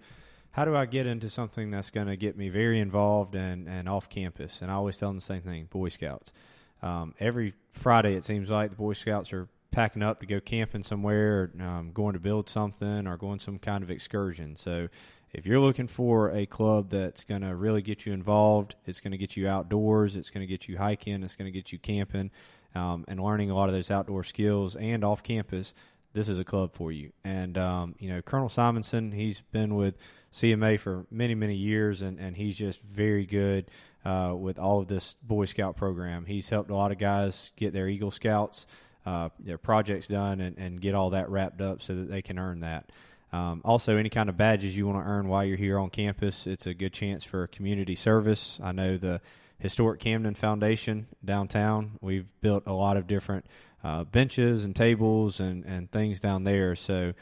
how 0.55 0.65
do 0.65 0.77
I 0.77 0.87
get 0.87 1.07
into 1.07 1.29
something 1.29 1.73
that's 1.73 1.91
going 1.91 2.07
to 2.07 2.17
get 2.17 2.37
me 2.37 2.49
very 2.49 2.79
involved 2.79 3.35
and, 3.35 3.69
and 3.69 3.89
off 3.89 4.09
campus? 4.09 4.63
And 4.63 4.71
I 4.71 4.75
always 4.75 4.97
tell 4.97 5.09
them 5.09 5.17
the 5.17 5.25
same 5.25 5.43
thing: 5.43 5.65
Boy 5.65 5.89
Scouts. 5.89 6.33
Um, 6.81 7.13
every 7.19 7.55
Friday, 7.71 8.15
it 8.15 8.25
seems 8.25 8.51
like 8.51 8.71
the 8.71 8.77
Boy 8.77 8.93
Scouts 8.93 9.33
are 9.33 9.49
packing 9.73 10.03
up 10.03 10.21
to 10.21 10.27
go 10.27 10.39
camping 10.39 10.85
somewhere, 10.85 11.51
or, 11.59 11.63
um, 11.63 11.91
going 11.93 12.13
to 12.13 12.21
build 12.21 12.49
something, 12.49 13.09
or 13.09 13.17
going 13.17 13.41
some 13.41 13.59
kind 13.59 13.83
of 13.83 13.91
excursion. 13.91 14.55
So 14.55 14.87
if 15.33 15.45
you're 15.45 15.59
looking 15.59 15.89
for 15.89 16.31
a 16.31 16.47
club 16.47 16.91
that's 16.91 17.25
going 17.25 17.41
to 17.41 17.57
really 17.57 17.83
get 17.83 18.07
you 18.07 18.13
involved, 18.13 18.77
it's 18.87 19.01
going 19.01 19.11
to 19.11 19.19
get 19.19 19.37
you 19.37 19.49
outdoors, 19.49 20.15
it's 20.15 20.31
going 20.31 20.43
to 20.43 20.47
get 20.47 20.69
you 20.69 20.79
hiking, 20.79 21.25
it's 21.25 21.35
going 21.35 21.53
to 21.53 21.59
get 21.59 21.73
you 21.73 21.81
camping, 21.81 22.31
um, 22.77 23.05
and 23.09 23.19
learning 23.19 23.51
a 23.51 23.57
lot 23.57 23.69
of 23.69 23.75
those 23.75 23.91
outdoor 23.91 24.23
skills 24.23 24.77
and 24.77 25.03
off 25.03 25.25
campus, 25.25 25.75
this 26.15 26.29
is 26.29 26.39
a 26.39 26.45
club 26.45 26.73
for 26.73 26.91
you. 26.91 27.13
And 27.25 27.59
um, 27.59 27.95
you 27.99 28.09
know, 28.09 28.23
Colonel 28.23 28.49
Simonson, 28.49 29.13
he's 29.13 29.43
been 29.53 29.75
with 29.75 29.97
CMA 30.33 30.81
for 30.81 31.05
many, 31.11 31.35
many 31.35 31.57
years, 31.57 32.01
and, 32.01 32.19
and 32.19 32.37
he's 32.37 32.57
just 32.57 32.81
very 32.83 33.27
good 33.27 33.67
uh, 34.05 34.35
with 34.37 34.59
all 34.59 34.81
of 34.81 34.89
this 34.89 35.17
Boy 35.23 35.45
Scout 35.45 35.77
program. 35.77 36.25
He's 36.25 36.49
helped 36.49 36.71
a 36.71 36.75
lot 36.75 36.93
of 36.93 36.99
guys 36.99 37.53
get 37.57 37.73
their 37.73 37.89
Eagle 37.89 38.11
Scouts, 38.11 38.67
uh, 39.05 39.29
their 39.39 39.59
projects 39.59 40.07
done, 40.07 40.41
and, 40.41 40.57
and 40.57 40.81
get 40.81 40.95
all 40.95 41.11
that 41.11 41.29
wrapped 41.29 41.61
up 41.61 41.83
so 41.83 41.95
that 41.95 42.11
they 42.11 42.23
can 42.23 42.39
earn 42.39 42.61
that. 42.61 42.91
Um, 43.33 43.63
also, 43.65 43.97
any 43.97 44.11
kind 44.11 44.29
of 44.29 44.37
badges 44.37 44.77
you 44.77 44.87
want 44.87 45.05
to 45.05 45.11
earn 45.11 45.27
while 45.27 45.45
you're 45.45 45.57
here 45.57 45.79
on 45.79 45.91
campus, 45.91 46.47
it's 46.47 46.67
a 46.67 46.75
good 46.75 46.93
chance 46.93 47.25
for 47.25 47.49
community 47.49 47.97
service. 47.97 48.61
I 48.63 48.71
know 48.71 48.97
the 48.97 49.21
Historic 49.59 50.01
Camden 50.01 50.35
Foundation 50.35 51.07
downtown, 51.25 51.93
we've 52.01 52.27
built 52.41 52.65
a 52.67 52.73
lot 52.73 52.97
of 52.97 53.07
different 53.07 53.47
uh, 53.83 54.05
benches 54.05 54.65
and 54.65 54.75
tables 54.75 55.41
and, 55.41 55.65
and 55.65 55.91
things 55.91 56.21
down 56.21 56.45
there. 56.45 56.75
So, 56.75 57.13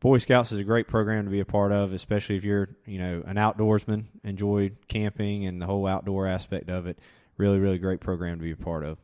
Boy 0.00 0.18
Scouts 0.18 0.52
is 0.52 0.60
a 0.60 0.64
great 0.64 0.86
program 0.86 1.24
to 1.24 1.30
be 1.30 1.40
a 1.40 1.44
part 1.44 1.72
of, 1.72 1.92
especially 1.92 2.36
if 2.36 2.44
you're, 2.44 2.68
you 2.86 2.98
know, 2.98 3.22
an 3.26 3.34
outdoorsman, 3.34 4.04
enjoy 4.22 4.70
camping 4.86 5.44
and 5.44 5.60
the 5.60 5.66
whole 5.66 5.88
outdoor 5.88 6.28
aspect 6.28 6.70
of 6.70 6.86
it. 6.86 7.00
Really, 7.36 7.58
really 7.58 7.78
great 7.78 8.00
program 8.00 8.38
to 8.38 8.44
be 8.44 8.52
a 8.52 8.56
part 8.56 8.84
of. 8.84 8.98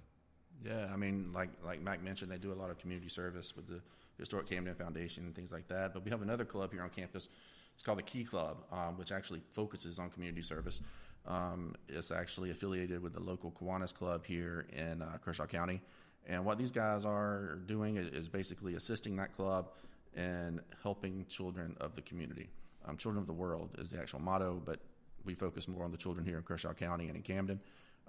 Yeah, 0.64 0.88
I 0.92 0.96
mean, 0.96 1.32
like 1.34 1.50
like 1.64 1.82
Mac 1.82 2.02
mentioned, 2.02 2.30
they 2.30 2.38
do 2.38 2.52
a 2.52 2.54
lot 2.54 2.70
of 2.70 2.78
community 2.78 3.08
service 3.08 3.54
with 3.56 3.66
the 3.66 3.80
Historic 4.18 4.48
Camden 4.48 4.74
Foundation 4.74 5.24
and 5.24 5.34
things 5.34 5.52
like 5.52 5.68
that. 5.68 5.92
But 5.92 6.04
we 6.04 6.10
have 6.10 6.22
another 6.22 6.44
club 6.44 6.72
here 6.72 6.82
on 6.82 6.90
campus. 6.90 7.28
It's 7.74 7.82
called 7.82 7.98
the 7.98 8.02
Key 8.02 8.24
Club, 8.24 8.62
um, 8.72 8.96
which 8.96 9.10
actually 9.10 9.40
focuses 9.52 9.98
on 9.98 10.10
community 10.10 10.42
service. 10.42 10.80
Um, 11.26 11.74
it's 11.88 12.10
actually 12.10 12.50
affiliated 12.50 13.02
with 13.02 13.14
the 13.14 13.20
local 13.20 13.50
Kiwanis 13.50 13.94
Club 13.94 14.24
here 14.26 14.66
in 14.72 15.02
uh, 15.02 15.18
Kershaw 15.24 15.46
County. 15.46 15.80
And 16.26 16.44
what 16.44 16.58
these 16.58 16.70
guys 16.70 17.04
are 17.04 17.58
doing 17.66 17.96
is 17.96 18.28
basically 18.28 18.74
assisting 18.74 19.16
that 19.16 19.32
club 19.32 19.70
and 20.14 20.60
helping 20.82 21.26
children 21.28 21.76
of 21.80 21.94
the 21.94 22.02
community. 22.02 22.48
Um, 22.86 22.96
children 22.96 23.20
of 23.20 23.26
the 23.26 23.32
world 23.32 23.70
is 23.78 23.90
the 23.90 23.98
actual 23.98 24.20
motto, 24.20 24.60
but 24.64 24.80
we 25.24 25.34
focus 25.34 25.68
more 25.68 25.84
on 25.84 25.90
the 25.90 25.96
children 25.96 26.24
here 26.24 26.36
in 26.36 26.42
Kershaw 26.42 26.72
County 26.72 27.08
and 27.08 27.16
in 27.16 27.22
Camden. 27.22 27.60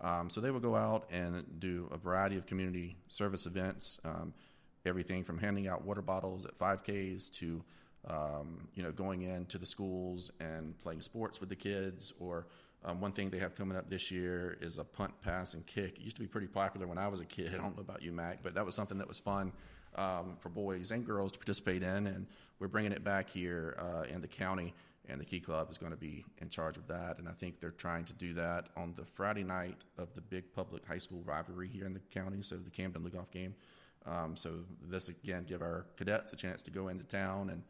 Um, 0.01 0.29
so 0.29 0.41
they 0.41 0.51
will 0.51 0.59
go 0.59 0.75
out 0.75 1.07
and 1.09 1.45
do 1.59 1.89
a 1.91 1.97
variety 1.97 2.37
of 2.37 2.45
community 2.45 2.97
service 3.07 3.45
events. 3.45 3.99
Um, 4.03 4.33
everything 4.85 5.23
from 5.23 5.37
handing 5.37 5.67
out 5.67 5.83
water 5.83 6.01
bottles 6.01 6.45
at 6.45 6.57
5Ks 6.57 7.31
to 7.39 7.63
um, 8.07 8.67
you 8.75 8.83
know 8.83 8.91
going 8.91 9.23
into 9.23 9.57
the 9.57 9.65
schools 9.65 10.31
and 10.39 10.77
playing 10.77 11.01
sports 11.01 11.39
with 11.39 11.49
the 11.49 11.55
kids. 11.55 12.13
Or 12.19 12.47
um, 12.85 13.01
one 13.01 13.11
thing 13.11 13.29
they 13.29 13.39
have 13.39 13.55
coming 13.55 13.75
up 13.75 13.89
this 13.89 14.11
year 14.11 14.57
is 14.61 14.77
a 14.77 14.83
punt, 14.83 15.11
pass, 15.21 15.55
and 15.55 15.65
kick. 15.65 15.97
It 15.97 16.01
used 16.01 16.15
to 16.17 16.21
be 16.21 16.27
pretty 16.27 16.47
popular 16.47 16.85
when 16.85 16.99
I 16.99 17.07
was 17.07 17.19
a 17.19 17.25
kid. 17.25 17.51
I 17.53 17.57
don't 17.57 17.75
know 17.75 17.81
about 17.81 18.01
you, 18.01 18.11
Mac, 18.11 18.43
but 18.43 18.53
that 18.53 18.65
was 18.65 18.75
something 18.75 18.97
that 18.99 19.07
was 19.07 19.19
fun 19.19 19.51
um, 19.95 20.35
for 20.39 20.49
boys 20.49 20.91
and 20.91 21.05
girls 21.05 21.31
to 21.31 21.39
participate 21.39 21.81
in, 21.81 22.07
and 22.07 22.27
we're 22.59 22.67
bringing 22.67 22.91
it 22.91 23.03
back 23.03 23.29
here 23.29 23.75
uh, 23.79 24.03
in 24.03 24.21
the 24.21 24.27
county. 24.27 24.73
And 25.07 25.21
the 25.21 25.25
Key 25.25 25.39
Club 25.39 25.69
is 25.69 25.77
going 25.77 25.91
to 25.91 25.97
be 25.97 26.25
in 26.39 26.49
charge 26.49 26.77
of 26.77 26.87
that. 26.87 27.19
And 27.19 27.29
I 27.29 27.31
think 27.31 27.59
they're 27.59 27.69
trying 27.69 28.05
to 28.05 28.13
do 28.13 28.33
that 28.33 28.69
on 28.75 28.95
the 28.97 29.05
Friday 29.05 29.43
night 29.43 29.85
of 29.99 30.11
the 30.15 30.21
big 30.21 30.51
public 30.51 30.83
high 30.83 30.97
school 30.97 31.21
rivalry 31.23 31.67
here 31.67 31.85
in 31.85 31.93
the 31.93 31.99
county, 32.11 32.41
so 32.41 32.55
the 32.55 32.71
Camden 32.71 33.03
Lugoff 33.03 33.29
game. 33.29 33.53
Um, 34.07 34.35
so 34.35 34.51
this 34.81 35.09
again 35.09 35.45
give 35.47 35.61
our 35.61 35.85
cadets 35.95 36.33
a 36.33 36.35
chance 36.35 36.63
to 36.63 36.71
go 36.71 36.87
into 36.87 37.03
town 37.03 37.51
and 37.51 37.61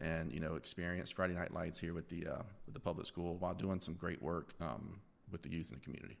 and 0.00 0.32
you 0.32 0.40
know 0.40 0.54
experience 0.54 1.10
Friday 1.10 1.34
Night 1.34 1.52
Lights 1.52 1.78
here 1.78 1.94
with 1.94 2.08
the 2.08 2.26
uh, 2.26 2.42
with 2.66 2.74
the 2.74 2.80
public 2.80 3.06
school 3.06 3.36
while 3.38 3.54
doing 3.54 3.80
some 3.80 3.94
great 3.94 4.22
work 4.22 4.54
um, 4.60 5.00
with 5.30 5.42
the 5.42 5.50
youth 5.50 5.70
in 5.70 5.78
the 5.78 5.84
community. 5.84 6.16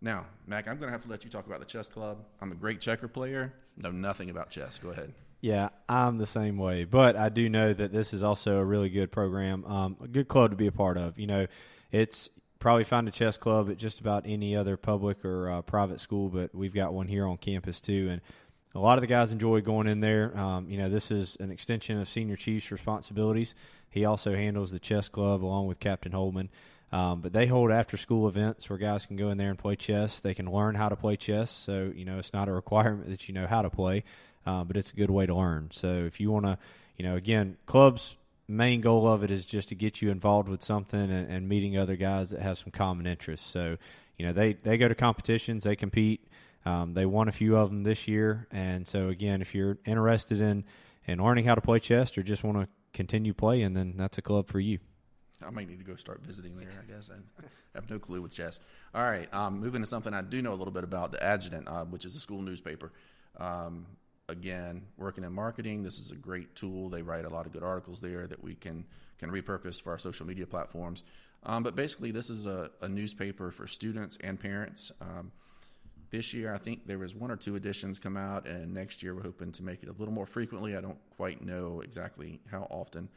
Now, 0.00 0.26
Mac, 0.48 0.66
I'm 0.68 0.78
going 0.78 0.88
to 0.88 0.92
have 0.92 1.04
to 1.04 1.08
let 1.08 1.22
you 1.22 1.30
talk 1.30 1.46
about 1.46 1.60
the 1.60 1.64
chess 1.64 1.88
club. 1.88 2.24
I'm 2.40 2.50
a 2.50 2.56
great 2.56 2.80
checker 2.80 3.06
player. 3.06 3.54
Know 3.76 3.92
nothing 3.92 4.30
about 4.30 4.50
chess. 4.50 4.78
Go 4.78 4.90
ahead. 4.90 5.12
Yeah, 5.40 5.70
I'm 5.88 6.18
the 6.18 6.26
same 6.26 6.56
way, 6.56 6.84
but 6.84 7.16
I 7.16 7.28
do 7.28 7.48
know 7.48 7.72
that 7.72 7.92
this 7.92 8.12
is 8.12 8.22
also 8.22 8.58
a 8.58 8.64
really 8.64 8.88
good 8.88 9.10
program, 9.10 9.64
um, 9.64 9.96
a 10.02 10.08
good 10.08 10.28
club 10.28 10.50
to 10.50 10.56
be 10.56 10.66
a 10.66 10.72
part 10.72 10.96
of. 10.96 11.18
You 11.18 11.26
know, 11.26 11.46
it's 11.90 12.30
probably 12.60 12.84
find 12.84 13.08
a 13.08 13.10
chess 13.10 13.36
club 13.36 13.68
at 13.68 13.76
just 13.76 13.98
about 13.98 14.24
any 14.24 14.56
other 14.56 14.76
public 14.76 15.24
or 15.24 15.50
uh, 15.50 15.62
private 15.62 15.98
school, 15.98 16.28
but 16.28 16.54
we've 16.54 16.74
got 16.74 16.94
one 16.94 17.08
here 17.08 17.26
on 17.26 17.36
campus 17.36 17.80
too, 17.80 18.08
and 18.10 18.20
a 18.74 18.78
lot 18.78 18.98
of 18.98 19.02
the 19.02 19.06
guys 19.06 19.32
enjoy 19.32 19.60
going 19.60 19.86
in 19.86 20.00
there. 20.00 20.36
Um, 20.38 20.68
you 20.68 20.78
know, 20.78 20.88
this 20.88 21.10
is 21.10 21.36
an 21.40 21.50
extension 21.50 22.00
of 22.00 22.08
Senior 22.08 22.36
Chief's 22.36 22.70
responsibilities. 22.70 23.54
He 23.90 24.04
also 24.04 24.34
handles 24.34 24.70
the 24.70 24.78
chess 24.78 25.08
club 25.08 25.44
along 25.44 25.66
with 25.66 25.78
Captain 25.78 26.12
Holman. 26.12 26.48
Um, 26.90 27.20
but 27.20 27.32
they 27.32 27.46
hold 27.46 27.70
after 27.70 27.96
school 27.96 28.28
events 28.28 28.68
where 28.68 28.78
guys 28.78 29.06
can 29.06 29.16
go 29.16 29.30
in 29.30 29.38
there 29.38 29.48
and 29.48 29.58
play 29.58 29.76
chess. 29.76 30.20
They 30.20 30.34
can 30.34 30.50
learn 30.50 30.74
how 30.74 30.90
to 30.90 30.96
play 30.96 31.16
chess. 31.16 31.50
So, 31.50 31.90
you 31.94 32.04
know, 32.04 32.18
it's 32.18 32.34
not 32.34 32.48
a 32.48 32.52
requirement 32.52 33.08
that 33.08 33.28
you 33.28 33.34
know 33.34 33.46
how 33.46 33.62
to 33.62 33.70
play, 33.70 34.04
uh, 34.46 34.64
but 34.64 34.76
it's 34.76 34.90
a 34.90 34.96
good 34.96 35.10
way 35.10 35.24
to 35.24 35.34
learn. 35.34 35.70
So, 35.72 35.88
if 36.04 36.20
you 36.20 36.30
want 36.30 36.44
to, 36.44 36.58
you 36.98 37.04
know, 37.04 37.16
again, 37.16 37.56
clubs 37.64 38.16
main 38.48 38.80
goal 38.80 39.08
of 39.08 39.24
it 39.24 39.30
is 39.30 39.46
just 39.46 39.68
to 39.70 39.74
get 39.74 40.02
you 40.02 40.10
involved 40.10 40.48
with 40.48 40.62
something 40.62 41.00
and, 41.00 41.30
and, 41.30 41.48
meeting 41.48 41.78
other 41.78 41.96
guys 41.96 42.30
that 42.30 42.40
have 42.42 42.58
some 42.58 42.70
common 42.70 43.06
interests. 43.06 43.48
So, 43.48 43.78
you 44.18 44.26
know, 44.26 44.32
they, 44.32 44.54
they 44.54 44.76
go 44.76 44.88
to 44.88 44.94
competitions, 44.94 45.64
they 45.64 45.76
compete. 45.76 46.28
Um, 46.64 46.94
they 46.94 47.06
won 47.06 47.28
a 47.28 47.32
few 47.32 47.56
of 47.56 47.70
them 47.70 47.82
this 47.82 48.06
year. 48.06 48.46
And 48.50 48.86
so, 48.86 49.08
again, 49.08 49.42
if 49.42 49.54
you're 49.54 49.78
interested 49.84 50.40
in, 50.40 50.64
in 51.06 51.22
learning 51.22 51.44
how 51.44 51.54
to 51.54 51.60
play 51.60 51.80
chess 51.80 52.16
or 52.16 52.22
just 52.22 52.44
want 52.44 52.58
to 52.58 52.68
continue 52.92 53.34
playing, 53.34 53.74
then 53.74 53.94
that's 53.96 54.18
a 54.18 54.22
club 54.22 54.48
for 54.48 54.60
you. 54.60 54.78
I 55.44 55.50
might 55.50 55.68
need 55.68 55.78
to 55.78 55.84
go 55.84 55.96
start 55.96 56.20
visiting 56.22 56.56
there. 56.56 56.68
I 56.80 56.90
guess 56.92 57.10
I 57.10 57.44
have 57.74 57.90
no 57.90 57.98
clue 57.98 58.22
with 58.22 58.32
chess. 58.32 58.60
All 58.94 59.02
right, 59.02 59.32
um, 59.34 59.60
moving 59.60 59.80
to 59.80 59.86
something 59.86 60.14
I 60.14 60.22
do 60.22 60.40
know 60.40 60.52
a 60.52 60.54
little 60.54 60.72
bit 60.72 60.84
about, 60.84 61.12
the 61.12 61.22
Adjutant, 61.22 61.68
uh, 61.68 61.84
which 61.84 62.04
is 62.04 62.14
a 62.14 62.20
school 62.20 62.42
newspaper. 62.42 62.92
Um, 63.38 63.86
again, 64.28 64.82
working 64.96 65.24
in 65.24 65.32
marketing, 65.32 65.82
this 65.82 65.98
is 65.98 66.10
a 66.10 66.16
great 66.16 66.54
tool. 66.54 66.88
They 66.88 67.02
write 67.02 67.24
a 67.24 67.28
lot 67.28 67.46
of 67.46 67.52
good 67.52 67.62
articles 67.62 68.00
there 68.00 68.26
that 68.26 68.42
we 68.42 68.54
can 68.54 68.84
can 69.18 69.30
repurpose 69.30 69.80
for 69.80 69.92
our 69.92 69.98
social 69.98 70.26
media 70.26 70.46
platforms. 70.46 71.04
Um, 71.44 71.62
but 71.62 71.76
basically, 71.76 72.10
this 72.10 72.28
is 72.28 72.46
a, 72.46 72.70
a, 72.80 72.88
newspaper 72.88 73.50
for 73.50 73.68
students 73.68 74.16
and 74.20 74.38
parents. 74.38 74.90
Um, 75.00 75.30
this 76.12 76.34
year, 76.34 76.54
I 76.54 76.58
think 76.58 76.86
there 76.86 76.98
was 76.98 77.14
one 77.14 77.30
or 77.30 77.36
two 77.36 77.56
editions 77.56 77.98
come 77.98 78.18
out, 78.18 78.46
and 78.46 78.72
next 78.72 79.02
year 79.02 79.14
we're 79.14 79.22
hoping 79.22 79.50
to 79.52 79.62
make 79.62 79.82
it 79.82 79.88
a 79.88 79.92
little 79.92 80.12
more 80.12 80.26
frequently. 80.26 80.76
I 80.76 80.82
don't 80.82 80.98
quite 81.16 81.42
know 81.42 81.80
exactly 81.80 82.38
how 82.50 82.68
often. 82.70 83.08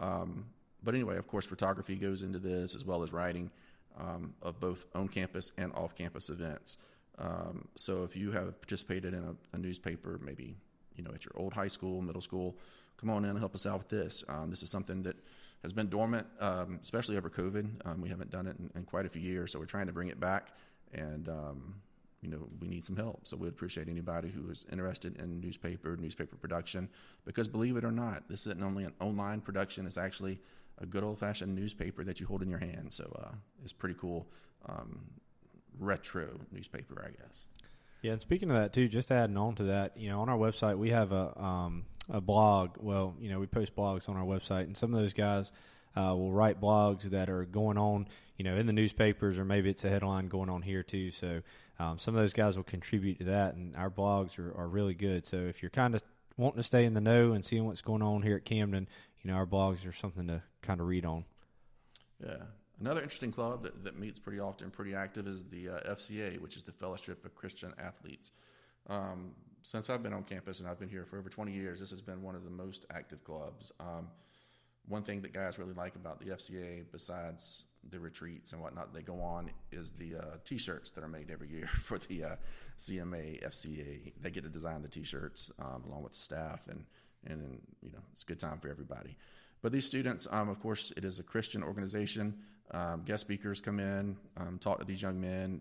Um, 0.00 0.44
but 0.82 0.94
anyway, 0.94 1.16
of 1.16 1.28
course, 1.28 1.46
photography 1.46 1.94
goes 1.94 2.22
into 2.22 2.40
this 2.40 2.74
as 2.74 2.84
well 2.84 3.04
as 3.04 3.12
writing 3.12 3.50
um, 3.96 4.34
of 4.42 4.58
both 4.58 4.86
on 4.96 5.06
campus 5.06 5.52
and 5.58 5.72
off 5.74 5.94
campus 5.94 6.28
events. 6.28 6.78
Um, 7.18 7.68
so 7.76 8.02
if 8.02 8.16
you 8.16 8.32
have 8.32 8.60
participated 8.60 9.14
in 9.14 9.22
a, 9.22 9.56
a, 9.56 9.58
newspaper, 9.58 10.18
maybe 10.20 10.56
you 10.96 11.04
know 11.04 11.10
at 11.14 11.24
your 11.24 11.32
old 11.36 11.52
high 11.52 11.68
school, 11.68 12.02
middle 12.02 12.22
school, 12.22 12.56
come 12.96 13.10
on 13.10 13.24
in 13.24 13.30
and 13.30 13.38
help 13.38 13.54
us 13.54 13.64
out 13.64 13.78
with 13.78 13.88
this. 13.88 14.24
Um, 14.28 14.50
this 14.50 14.64
is 14.64 14.70
something 14.70 15.02
that 15.04 15.16
has 15.62 15.72
been 15.72 15.88
dormant, 15.88 16.26
um, 16.40 16.80
especially 16.82 17.16
over 17.16 17.30
COVID. 17.30 17.86
Um, 17.86 18.00
we 18.00 18.08
haven't 18.08 18.30
done 18.30 18.48
it 18.48 18.56
in, 18.58 18.70
in, 18.74 18.84
quite 18.84 19.06
a 19.06 19.08
few 19.08 19.20
years, 19.22 19.52
so 19.52 19.58
we're 19.60 19.66
trying 19.66 19.86
to 19.86 19.92
bring 19.92 20.08
it 20.08 20.18
back, 20.18 20.48
and 20.94 21.28
um, 21.28 21.74
you 22.22 22.28
know 22.28 22.48
we 22.60 22.68
need 22.68 22.84
some 22.84 22.96
help. 22.96 23.26
So 23.26 23.36
we'd 23.36 23.48
appreciate 23.48 23.88
anybody 23.88 24.30
who 24.30 24.50
is 24.50 24.66
interested 24.70 25.20
in 25.20 25.40
newspaper, 25.40 25.96
newspaper 25.96 26.36
production, 26.36 26.88
because 27.24 27.48
believe 27.48 27.76
it 27.76 27.84
or 27.84 27.92
not, 27.92 28.28
this 28.28 28.46
isn't 28.46 28.62
only 28.62 28.84
an 28.84 28.92
online 29.00 29.40
production; 29.40 29.86
it's 29.86 29.98
actually 29.98 30.40
a 30.78 30.86
good 30.86 31.04
old 31.04 31.18
fashioned 31.18 31.54
newspaper 31.54 32.04
that 32.04 32.20
you 32.20 32.26
hold 32.26 32.42
in 32.42 32.48
your 32.48 32.58
hand. 32.58 32.86
So 32.90 33.10
uh, 33.22 33.34
it's 33.62 33.72
pretty 33.72 33.96
cool. 33.98 34.26
Um, 34.68 35.00
retro 35.78 36.28
newspaper, 36.52 37.02
I 37.06 37.10
guess. 37.10 37.46
Yeah, 38.02 38.12
and 38.12 38.20
speaking 38.20 38.50
of 38.50 38.56
that 38.56 38.72
too, 38.72 38.88
just 38.88 39.10
adding 39.10 39.36
on 39.36 39.54
to 39.56 39.64
that, 39.64 39.96
you 39.96 40.08
know, 40.08 40.20
on 40.20 40.28
our 40.28 40.38
website 40.38 40.76
we 40.78 40.90
have 40.90 41.12
a 41.12 41.38
um, 41.40 41.84
a 42.08 42.20
blog. 42.20 42.76
Well, 42.78 43.14
you 43.20 43.30
know, 43.30 43.38
we 43.38 43.46
post 43.46 43.76
blogs 43.76 44.08
on 44.08 44.16
our 44.16 44.24
website, 44.24 44.64
and 44.64 44.76
some 44.76 44.94
of 44.94 45.00
those 45.00 45.12
guys 45.12 45.52
uh, 45.96 46.14
will 46.16 46.32
write 46.32 46.60
blogs 46.60 47.02
that 47.04 47.28
are 47.28 47.44
going 47.44 47.78
on, 47.78 48.08
you 48.36 48.44
know, 48.44 48.56
in 48.56 48.66
the 48.66 48.72
newspapers, 48.72 49.38
or 49.38 49.44
maybe 49.44 49.70
it's 49.70 49.84
a 49.84 49.90
headline 49.90 50.28
going 50.28 50.48
on 50.48 50.62
here 50.62 50.82
too. 50.82 51.10
So 51.10 51.42
um, 51.78 51.98
some 51.98 52.14
of 52.14 52.20
those 52.20 52.32
guys 52.32 52.56
will 52.56 52.64
contribute 52.64 53.18
to 53.18 53.24
that, 53.24 53.54
and 53.54 53.76
our 53.76 53.90
blogs 53.90 54.38
are, 54.38 54.54
are 54.56 54.68
really 54.68 54.94
good. 54.94 55.24
So 55.26 55.36
if 55.36 55.62
you're 55.62 55.70
kind 55.70 55.94
of 55.94 56.02
wanting 56.36 56.58
to 56.58 56.62
stay 56.62 56.84
in 56.84 56.94
the 56.94 57.00
know 57.00 57.32
and 57.32 57.44
seeing 57.44 57.66
what's 57.66 57.82
going 57.82 58.02
on 58.02 58.22
here 58.22 58.36
at 58.36 58.44
Camden, 58.44 58.88
you 59.22 59.30
know, 59.30 59.36
our 59.36 59.46
blogs 59.46 59.86
are 59.86 59.92
something 59.92 60.26
to 60.28 60.42
kind 60.62 60.80
of 60.80 60.86
read 60.86 61.04
on. 61.04 61.24
Yeah, 62.24 62.36
Another 62.80 63.02
interesting 63.02 63.30
club 63.30 63.62
that, 63.62 63.84
that 63.84 63.98
meets 63.98 64.18
pretty 64.18 64.40
often, 64.40 64.70
pretty 64.70 64.94
active, 64.94 65.28
is 65.28 65.44
the 65.44 65.68
uh, 65.68 65.94
FCA, 65.94 66.40
which 66.40 66.56
is 66.56 66.62
the 66.62 66.72
Fellowship 66.72 67.24
of 67.26 67.34
Christian 67.34 67.74
Athletes. 67.78 68.32
Um, 68.88 69.32
since 69.62 69.90
I've 69.90 70.02
been 70.02 70.14
on 70.14 70.24
campus 70.24 70.60
and 70.60 70.68
I've 70.68 70.78
been 70.80 70.88
here 70.88 71.04
for 71.04 71.18
over 71.18 71.28
20 71.28 71.52
years, 71.52 71.78
this 71.78 71.90
has 71.90 72.00
been 72.00 72.22
one 72.22 72.34
of 72.34 72.44
the 72.44 72.50
most 72.50 72.86
active 72.90 73.22
clubs. 73.22 73.70
Um, 73.80 74.08
one 74.88 75.02
thing 75.02 75.22
that 75.22 75.32
guys 75.32 75.58
really 75.58 75.74
like 75.74 75.94
about 75.96 76.20
the 76.20 76.26
FCA, 76.26 76.84
besides 76.90 77.64
the 77.90 77.98
retreats 77.98 78.52
and 78.52 78.60
whatnot 78.60 78.92
they 78.92 79.02
go 79.02 79.20
on, 79.20 79.50
is 79.72 79.92
the 79.92 80.16
uh, 80.16 80.36
T-shirts 80.44 80.90
that 80.92 81.04
are 81.04 81.08
made 81.08 81.30
every 81.30 81.48
year 81.48 81.66
for 81.82 81.98
the 81.98 82.24
uh, 82.24 82.36
CMA 82.78 83.44
FCA. 83.46 84.12
They 84.20 84.30
get 84.30 84.42
to 84.44 84.50
design 84.50 84.82
the 84.82 84.88
T-shirts 84.88 85.50
um, 85.58 85.84
along 85.86 86.02
with 86.02 86.12
the 86.12 86.18
staff, 86.18 86.66
and 86.68 86.84
and 87.26 87.60
you 87.82 87.92
know 87.92 88.00
it's 88.12 88.22
a 88.22 88.26
good 88.26 88.40
time 88.40 88.58
for 88.58 88.68
everybody. 88.68 89.16
But 89.62 89.72
these 89.72 89.84
students, 89.84 90.26
um, 90.30 90.48
of 90.48 90.58
course, 90.60 90.92
it 90.96 91.04
is 91.04 91.18
a 91.18 91.22
Christian 91.22 91.62
organization. 91.62 92.34
Um, 92.72 93.02
guest 93.04 93.22
speakers 93.22 93.60
come 93.60 93.80
in, 93.80 94.16
um, 94.36 94.58
talk 94.58 94.78
to 94.78 94.86
these 94.86 95.02
young 95.02 95.20
men, 95.20 95.60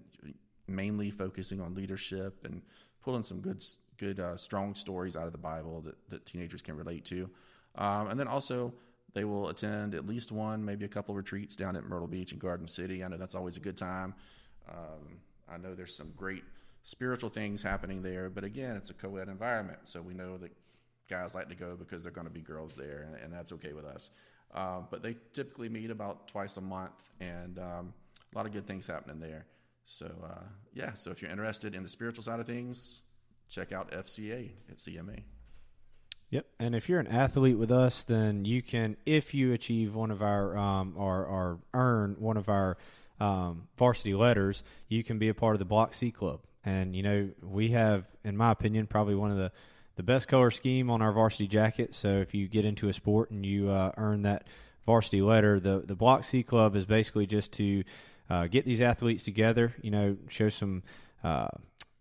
mainly 0.68 1.12
focusing 1.12 1.60
on 1.60 1.74
leadership 1.74 2.46
and 2.46 2.62
pulling 3.02 3.24
some 3.24 3.42
good, 3.42 3.64
good, 3.98 4.20
uh, 4.20 4.38
strong 4.38 4.76
stories 4.76 5.18
out 5.18 5.26
of 5.26 5.32
the 5.32 5.40
Bible 5.40 5.82
that, 5.82 5.96
that 6.10 6.26
teenagers 6.26 6.62
can 6.62 6.78
relate 6.78 7.04
to. 7.06 7.30
Um, 7.76 8.08
and 8.08 8.20
then 8.20 8.28
also, 8.28 8.74
they 9.20 9.26
will 9.26 9.50
attend 9.50 9.96
at 9.96 10.08
least 10.08 10.32
one, 10.32 10.64
maybe 10.64 10.86
a 10.86 10.88
couple 10.88 11.14
retreats 11.14 11.54
down 11.54 11.76
at 11.76 11.84
Myrtle 11.84 12.08
Beach 12.08 12.32
and 12.32 12.40
Garden 12.40 12.70
City. 12.70 13.04
I 13.04 13.10
know 13.10 13.18
that's 13.18 13.36
always 13.36 13.58
a 13.58 13.60
good 13.60 13.76
time. 13.76 14.14
Um, 14.70 15.20
I 15.52 15.58
know 15.58 15.76
there's 15.76 15.94
some 15.94 16.14
great 16.16 16.46
spiritual 16.84 17.30
things 17.30 17.62
happening 17.62 18.02
there, 18.02 18.30
but 18.30 18.46
again, 18.46 18.78
it's 18.78 18.92
a 18.92 18.94
co-ed 18.94 19.28
environment, 19.28 19.80
so 19.84 20.02
we 20.02 20.14
know 20.14 20.38
that 20.38 20.52
guys 21.10 21.36
like 21.36 21.50
to 21.50 21.56
go 21.56 21.76
because 21.76 22.02
they're 22.02 22.14
going 22.14 22.28
to 22.28 22.34
be 22.34 22.40
girls 22.40 22.76
there, 22.76 23.08
and, 23.08 23.22
and 23.22 23.34
that's 23.34 23.52
okay 23.52 23.74
with 23.74 23.84
us. 23.84 24.10
Um, 24.54 24.88
but 24.90 25.04
they 25.04 25.18
typically 25.34 25.68
meet 25.68 25.92
about 25.92 26.30
twice 26.30 26.56
a 26.56 26.62
month, 26.62 27.04
and 27.20 27.60
um, 27.60 27.94
a 28.34 28.38
lot 28.38 28.46
of 28.46 28.54
good 28.54 28.68
things 28.68 28.88
happening 28.88 29.20
there. 29.20 29.48
So 29.84 30.10
uh, 30.24 30.46
yeah, 30.74 30.94
so 30.94 31.12
if 31.12 31.22
you're 31.22 31.32
interested 31.32 31.76
in 31.76 31.84
the 31.84 31.90
spiritual 31.90 32.24
side 32.24 32.40
of 32.40 32.46
things, 32.46 33.02
check 33.50 33.74
out 33.74 33.92
FCA 33.92 34.52
at 34.70 34.78
CMA. 34.78 35.24
Yep, 36.32 36.46
and 36.60 36.76
if 36.76 36.88
you're 36.88 37.00
an 37.00 37.08
athlete 37.08 37.58
with 37.58 37.72
us, 37.72 38.04
then 38.04 38.46
you 38.46 38.62
can, 38.62 38.98
if 39.06 39.34
you 39.34 39.52
achieve 39.52 39.96
one 39.96 40.12
of 40.12 40.22
our 40.22 40.56
um, 40.56 40.94
or, 40.96 41.26
or 41.26 41.60
earn 41.74 42.18
one 42.20 42.38
of 42.38 42.50
our 42.50 42.78
um, 43.20 43.68
varsity 43.78 44.14
letters, 44.14 44.64
you 44.88 45.04
can 45.04 45.18
be 45.18 45.30
a 45.30 45.34
part 45.34 45.56
of 45.56 45.60
the 45.60 45.66
Block 45.66 45.94
C 45.96 46.12
Club. 46.12 46.42
And 46.64 46.96
you 46.96 47.02
know, 47.02 47.30
we 47.42 47.70
have, 47.70 48.06
in 48.24 48.38
my 48.38 48.52
opinion, 48.52 48.86
probably 48.86 49.16
one 49.16 49.32
of 49.32 49.38
the 49.38 49.52
the 49.96 50.04
best 50.04 50.28
color 50.30 50.50
scheme 50.50 50.90
on 50.90 51.02
our 51.02 51.12
varsity 51.12 51.48
jacket. 51.48 51.94
So 51.94 52.20
if 52.20 52.34
you 52.34 52.48
get 52.48 52.64
into 52.64 52.88
a 52.88 52.94
sport 52.94 53.32
and 53.32 53.46
you 53.46 53.70
uh, 53.70 53.92
earn 53.98 54.22
that 54.22 54.48
varsity 54.86 55.22
letter, 55.22 55.60
the 55.60 55.84
the 55.84 55.96
Block 55.96 56.24
C 56.24 56.44
Club 56.44 56.76
is 56.76 56.86
basically 56.86 57.26
just 57.26 57.52
to 57.54 57.84
uh, 58.30 58.48
get 58.48 58.66
these 58.66 58.82
athletes 58.82 59.24
together. 59.24 59.74
You 59.82 59.92
know, 59.92 60.18
show 60.28 60.50
some. 60.50 60.84
Uh, 61.24 61.48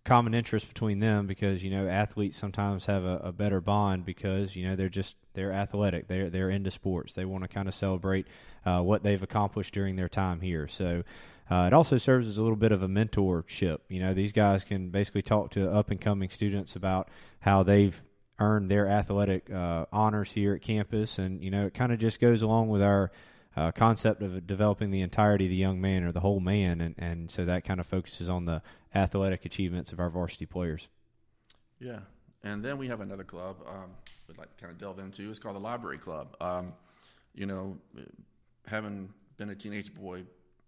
common 0.08 0.32
interest 0.32 0.66
between 0.66 1.00
them 1.00 1.26
because 1.26 1.62
you 1.62 1.70
know 1.70 1.86
athletes 1.86 2.38
sometimes 2.38 2.86
have 2.86 3.04
a, 3.04 3.18
a, 3.24 3.30
better 3.30 3.60
bond 3.60 4.06
because 4.06 4.56
you 4.56 4.66
know 4.66 4.74
they're 4.74 4.88
just 4.88 5.16
they're 5.34 5.52
athletic. 5.52 6.08
They're 6.08 6.30
they're 6.30 6.48
into 6.48 6.70
sports. 6.70 7.12
They 7.12 7.26
want 7.26 7.44
to 7.44 7.48
kind 7.48 7.68
of 7.68 7.74
celebrate 7.74 8.26
uh, 8.64 8.80
what 8.80 9.02
they've 9.02 9.22
accomplished 9.22 9.74
during 9.74 9.96
their 9.96 10.08
time 10.08 10.40
here. 10.40 10.66
So 10.66 11.02
uh, 11.50 11.64
it 11.66 11.74
also 11.74 11.98
serves 11.98 12.26
as 12.26 12.38
a 12.38 12.42
little 12.42 12.56
bit 12.56 12.72
of 12.72 12.82
a 12.82 12.88
mentorship. 12.88 13.80
You 13.90 14.00
know, 14.00 14.14
these 14.14 14.32
guys 14.32 14.64
can 14.64 14.88
basically 14.88 15.20
talk 15.20 15.50
to 15.52 15.70
up 15.70 15.90
and 15.90 16.00
coming 16.00 16.30
students 16.30 16.74
about 16.74 17.10
how 17.40 17.62
they've 17.62 18.02
earned 18.38 18.70
their 18.70 18.88
athletic 18.88 19.50
uh, 19.50 19.84
honors 19.92 20.32
here 20.32 20.54
at 20.54 20.62
campus, 20.62 21.18
and 21.18 21.44
you 21.44 21.50
know, 21.50 21.66
it 21.66 21.74
kind 21.74 21.92
of 21.92 21.98
just 21.98 22.18
goes 22.18 22.40
along 22.40 22.70
with 22.70 22.80
our 22.80 23.12
uh, 23.56 23.72
concept 23.72 24.22
of 24.22 24.46
developing 24.46 24.90
the 24.90 25.02
entirety 25.02 25.44
of 25.44 25.50
the 25.50 25.56
young 25.56 25.80
man 25.82 26.04
or 26.04 26.12
the 26.12 26.20
whole 26.20 26.40
man, 26.40 26.80
and 26.80 26.94
and 26.96 27.30
so 27.30 27.44
that 27.44 27.64
kind 27.64 27.78
of 27.78 27.86
focuses 27.86 28.28
on 28.30 28.46
the 28.46 28.62
athletic 28.94 29.44
achievements 29.44 29.92
of 29.92 30.00
our 30.00 30.10
varsity 30.10 30.46
players. 30.46 30.88
Yeah, 31.78 32.00
and 32.42 32.64
then 32.64 32.78
we 32.78 32.88
have 32.88 33.00
another 33.00 33.24
club 33.24 33.56
um, 33.66 33.90
we'd 34.28 34.38
like 34.38 34.54
to 34.56 34.62
kind 34.62 34.72
of 34.72 34.78
delve 34.78 34.98
into. 34.98 35.28
It's 35.30 35.38
called 35.38 35.56
the 35.56 35.60
Library 35.60 35.98
Club. 35.98 36.36
Um, 36.40 36.72
you 37.34 37.46
know, 37.46 37.78
having 38.66 39.08
been 39.36 39.50
a 39.50 39.54
teenage 39.54 39.94
boy 39.94 40.24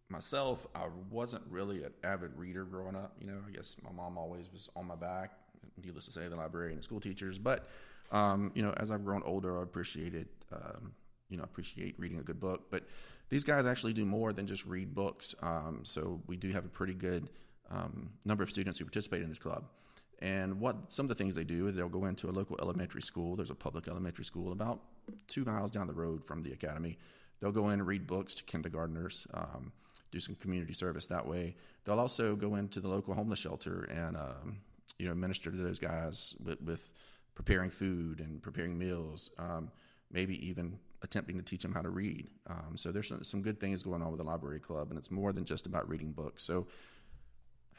myself, 0.09 0.67
I 0.75 0.87
wasn't 1.11 1.43
really 1.49 1.85
an 1.85 1.93
avid 2.03 2.37
reader 2.37 2.65
growing 2.65 2.97
up. 2.97 3.15
You 3.21 3.27
know, 3.27 3.39
I 3.47 3.51
guess 3.51 3.77
my 3.85 3.93
mom 3.93 4.19
always 4.19 4.51
was 4.53 4.69
on 4.75 4.87
my 4.87 4.97
back. 4.97 5.33
Needless 5.83 6.07
to 6.07 6.13
say, 6.13 6.27
the 6.29 6.37
librarian 6.37 6.75
and 6.75 6.85
school 6.85 7.01
teachers. 7.01 7.39
But 7.39 7.69
um, 8.11 8.51
you 8.55 8.63
know, 8.63 8.73
as 8.77 8.91
I've 8.91 9.05
grown 9.05 9.23
older, 9.25 9.59
I 9.59 9.63
appreciated 9.63 10.29
um, 10.53 10.93
you 11.29 11.37
know 11.37 11.45
appreciate 11.45 11.99
reading 11.99 12.19
a 12.19 12.23
good 12.23 12.41
book. 12.41 12.71
But 12.71 12.85
these 13.29 13.45
guys 13.45 13.67
actually 13.67 13.93
do 13.93 14.05
more 14.05 14.33
than 14.33 14.47
just 14.47 14.67
read 14.67 14.95
books. 14.95 15.35
Um, 15.43 15.81
so 15.85 16.21
we 16.27 16.37
do 16.37 16.51
have 16.51 16.65
a 16.65 16.69
pretty 16.69 16.95
good 16.95 17.31
um, 17.71 18.11
number 18.25 18.43
of 18.43 18.51
students 18.51 18.79
who 18.79 18.85
participate 18.85 19.23
in 19.23 19.29
this 19.29 19.39
club. 19.39 19.65
And 20.23 20.61
what 20.61 20.77
some 20.93 21.05
of 21.05 21.09
the 21.09 21.15
things 21.15 21.35
they 21.35 21.45
do 21.45 21.67
is 21.67 21.75
they'll 21.75 21.89
go 21.89 22.05
into 22.05 22.29
a 22.29 22.33
local 22.33 22.59
elementary 22.61 23.01
school. 23.01 23.37
There's 23.37 23.51
a 23.51 23.55
public 23.55 23.89
elementary 23.89 24.25
school 24.25 24.53
about 24.53 24.81
two 25.29 25.45
miles 25.45 25.71
down 25.71 25.87
the 25.87 25.95
road 25.95 26.25
from 26.25 26.43
the 26.43 26.53
academy. 26.53 26.99
They'll 27.41 27.53
go 27.53 27.69
in 27.69 27.75
and 27.75 27.87
read 27.87 28.07
books 28.07 28.35
to 28.35 28.45
kindergartners. 28.45 29.27
Um, 29.33 29.73
do 30.11 30.21
some 30.21 30.35
community 30.37 30.75
service 30.75 31.07
that 31.07 31.27
way. 31.27 31.55
They'll 31.85 32.01
also 32.01 32.37
go 32.37 32.57
into 32.57 32.81
the 32.81 32.89
local 32.89 33.15
homeless 33.15 33.39
shelter 33.39 33.85
and 33.85 34.17
um, 34.17 34.59
you 34.99 35.09
know 35.09 35.15
minister 35.15 35.51
to 35.51 35.57
those 35.57 35.79
guys 35.79 36.35
with, 36.45 36.61
with, 36.63 36.93
preparing 37.37 37.71
food 37.71 38.21
and 38.21 38.43
preparing 38.43 38.77
meals. 38.77 39.31
Um, 39.39 39.71
maybe 40.11 40.45
even 40.47 40.79
attempting 41.03 41.37
to 41.39 41.43
teach 41.43 41.63
them 41.63 41.73
how 41.73 41.81
to 41.81 41.89
read. 41.89 42.27
Um, 42.49 42.77
so 42.77 42.93
there's 42.93 43.09
some, 43.09 43.23
some, 43.25 43.41
good 43.41 43.59
things 43.59 43.83
going 43.83 44.03
on 44.03 44.11
with 44.11 44.19
the 44.19 44.25
library 44.25 44.61
club, 44.61 44.91
and 44.91 44.99
it's 44.99 45.11
more 45.11 45.33
than 45.33 45.45
just 45.45 45.67
about 45.67 45.89
reading 45.89 46.13
books. 46.13 46.43
So, 46.43 46.67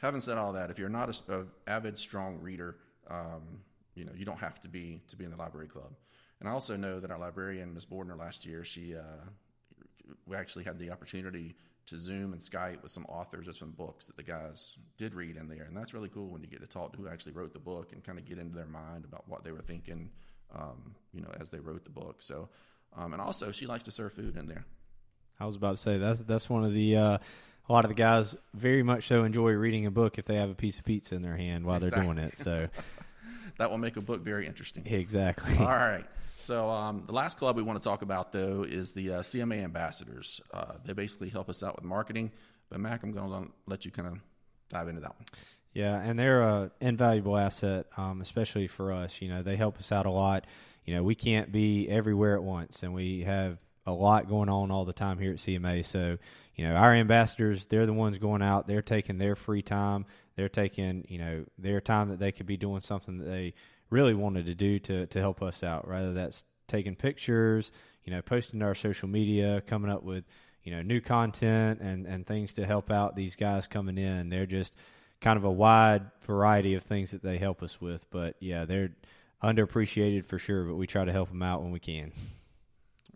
having 0.02 0.20
said 0.20 0.36
all 0.36 0.52
that, 0.52 0.70
if 0.70 0.78
you're 0.78 0.88
not 0.88 1.20
a, 1.28 1.46
avid, 1.66 1.96
strong 1.96 2.38
reader, 2.40 2.76
um, 3.08 3.60
you 3.94 4.04
know 4.04 4.12
you 4.14 4.24
don't 4.24 4.38
have 4.38 4.60
to 4.60 4.68
be 4.68 5.00
to 5.08 5.16
be 5.16 5.24
in 5.24 5.30
the 5.30 5.36
library 5.36 5.68
club. 5.68 5.92
And 6.40 6.48
I 6.48 6.52
also 6.52 6.76
know 6.76 6.98
that 6.98 7.10
our 7.10 7.18
librarian, 7.18 7.72
Ms. 7.72 7.86
Bordner, 7.86 8.18
last 8.18 8.44
year, 8.44 8.64
she 8.64 8.96
uh, 8.96 9.24
we 10.26 10.36
actually 10.36 10.64
had 10.64 10.78
the 10.78 10.90
opportunity 10.90 11.54
to 11.86 11.98
Zoom 11.98 12.32
and 12.32 12.40
Skype 12.40 12.82
with 12.82 12.92
some 12.92 13.04
authors 13.06 13.48
of 13.48 13.56
some 13.56 13.70
books 13.70 14.04
that 14.06 14.16
the 14.16 14.22
guys 14.22 14.76
did 14.98 15.14
read 15.14 15.36
in 15.36 15.48
there, 15.48 15.64
and 15.64 15.76
that's 15.76 15.94
really 15.94 16.08
cool 16.08 16.28
when 16.30 16.42
you 16.42 16.48
get 16.48 16.60
to 16.60 16.66
talk 16.66 16.92
to 16.92 16.98
who 16.98 17.08
actually 17.08 17.32
wrote 17.32 17.52
the 17.52 17.58
book 17.58 17.92
and 17.92 18.04
kind 18.04 18.18
of 18.18 18.24
get 18.24 18.38
into 18.38 18.54
their 18.54 18.66
mind 18.66 19.04
about 19.04 19.28
what 19.28 19.44
they 19.44 19.52
were 19.52 19.62
thinking, 19.62 20.10
um, 20.54 20.94
you 21.12 21.20
know, 21.22 21.30
as 21.40 21.48
they 21.48 21.60
wrote 21.60 21.84
the 21.84 21.90
book. 21.90 22.22
So, 22.22 22.48
um, 22.96 23.12
and 23.12 23.22
also 23.22 23.52
she 23.52 23.66
likes 23.66 23.84
to 23.84 23.92
serve 23.92 24.12
food 24.12 24.36
in 24.36 24.46
there. 24.46 24.64
I 25.40 25.46
was 25.46 25.56
about 25.56 25.72
to 25.72 25.76
say 25.76 25.98
that's 25.98 26.20
that's 26.20 26.48
one 26.48 26.64
of 26.64 26.72
the 26.72 26.96
uh, 26.96 27.18
a 27.68 27.72
lot 27.72 27.84
of 27.84 27.88
the 27.88 27.94
guys 27.94 28.36
very 28.54 28.82
much 28.82 29.06
so 29.06 29.24
enjoy 29.24 29.52
reading 29.52 29.86
a 29.86 29.90
book 29.90 30.18
if 30.18 30.24
they 30.24 30.36
have 30.36 30.50
a 30.50 30.54
piece 30.54 30.78
of 30.78 30.84
pizza 30.84 31.14
in 31.14 31.22
their 31.22 31.36
hand 31.36 31.64
while 31.64 31.76
exactly. 31.76 32.06
they're 32.06 32.14
doing 32.14 32.26
it. 32.26 32.38
So 32.38 32.68
that 33.58 33.70
will 33.70 33.78
make 33.78 33.96
a 33.96 34.00
book 34.00 34.22
very 34.22 34.46
interesting. 34.46 34.84
Exactly. 34.86 35.56
All 35.58 35.66
right. 35.66 36.04
So 36.36 36.68
um, 36.70 37.04
the 37.06 37.12
last 37.12 37.38
club 37.38 37.56
we 37.56 37.62
want 37.62 37.80
to 37.80 37.88
talk 37.88 38.02
about 38.02 38.32
though 38.32 38.64
is 38.68 38.92
the 38.92 39.14
uh, 39.14 39.18
CMA 39.20 39.62
ambassadors. 39.62 40.40
Uh, 40.52 40.74
they 40.84 40.92
basically 40.92 41.28
help 41.28 41.48
us 41.48 41.62
out 41.62 41.76
with 41.76 41.84
marketing. 41.84 42.32
But 42.68 42.80
Mac, 42.80 43.02
I'm 43.02 43.12
going 43.12 43.30
to 43.30 43.52
let 43.66 43.84
you 43.84 43.90
kind 43.90 44.08
of 44.08 44.18
dive 44.70 44.88
into 44.88 45.02
that 45.02 45.10
one. 45.10 45.26
Yeah, 45.74 46.00
and 46.00 46.18
they're 46.18 46.42
an 46.42 46.70
invaluable 46.80 47.36
asset, 47.36 47.86
um, 47.96 48.20
especially 48.20 48.66
for 48.66 48.92
us. 48.92 49.22
You 49.22 49.28
know, 49.28 49.42
they 49.42 49.56
help 49.56 49.78
us 49.78 49.92
out 49.92 50.06
a 50.06 50.10
lot. 50.10 50.46
You 50.84 50.94
know, 50.94 51.02
we 51.02 51.14
can't 51.14 51.52
be 51.52 51.88
everywhere 51.88 52.34
at 52.34 52.42
once, 52.42 52.82
and 52.82 52.92
we 52.92 53.22
have 53.22 53.58
a 53.86 53.92
lot 53.92 54.28
going 54.28 54.48
on 54.48 54.70
all 54.70 54.84
the 54.84 54.92
time 54.92 55.18
here 55.18 55.32
at 55.32 55.38
CMA. 55.38 55.84
So, 55.84 56.18
you 56.54 56.66
know, 56.66 56.74
our 56.74 56.94
ambassadors, 56.94 57.66
they're 57.66 57.86
the 57.86 57.92
ones 57.92 58.18
going 58.18 58.42
out. 58.42 58.66
They're 58.66 58.82
taking 58.82 59.18
their 59.18 59.34
free 59.34 59.62
time. 59.62 60.06
They're 60.36 60.48
taking, 60.48 61.04
you 61.08 61.18
know, 61.18 61.44
their 61.58 61.80
time 61.80 62.08
that 62.08 62.18
they 62.18 62.32
could 62.32 62.46
be 62.46 62.56
doing 62.56 62.80
something 62.80 63.18
that 63.18 63.24
they 63.24 63.54
really 63.90 64.14
wanted 64.14 64.46
to 64.46 64.54
do 64.54 64.78
to 64.80 65.06
to 65.06 65.20
help 65.20 65.42
us 65.42 65.62
out. 65.62 65.86
Rather 65.86 66.12
that's 66.12 66.44
taking 66.68 66.96
pictures, 66.96 67.72
you 68.04 68.12
know, 68.12 68.22
posting 68.22 68.60
to 68.60 68.66
our 68.66 68.74
social 68.74 69.08
media, 69.08 69.62
coming 69.66 69.90
up 69.90 70.02
with 70.02 70.24
you 70.62 70.72
know 70.74 70.82
new 70.82 71.00
content 71.00 71.80
and 71.80 72.06
and 72.06 72.26
things 72.26 72.54
to 72.54 72.66
help 72.66 72.90
out 72.90 73.16
these 73.16 73.36
guys 73.36 73.66
coming 73.66 73.98
in. 73.98 74.28
They're 74.28 74.46
just 74.46 74.76
kind 75.20 75.36
of 75.36 75.44
a 75.44 75.50
wide 75.50 76.02
variety 76.26 76.74
of 76.74 76.82
things 76.82 77.12
that 77.12 77.22
they 77.22 77.38
help 77.38 77.62
us 77.62 77.80
with. 77.80 78.08
But 78.10 78.36
yeah, 78.40 78.64
they're 78.64 78.90
underappreciated 79.42 80.26
for 80.26 80.38
sure, 80.38 80.64
but 80.64 80.76
we 80.76 80.86
try 80.86 81.04
to 81.04 81.12
help 81.12 81.28
them 81.28 81.42
out 81.42 81.62
when 81.62 81.72
we 81.72 81.80
can. 81.80 82.12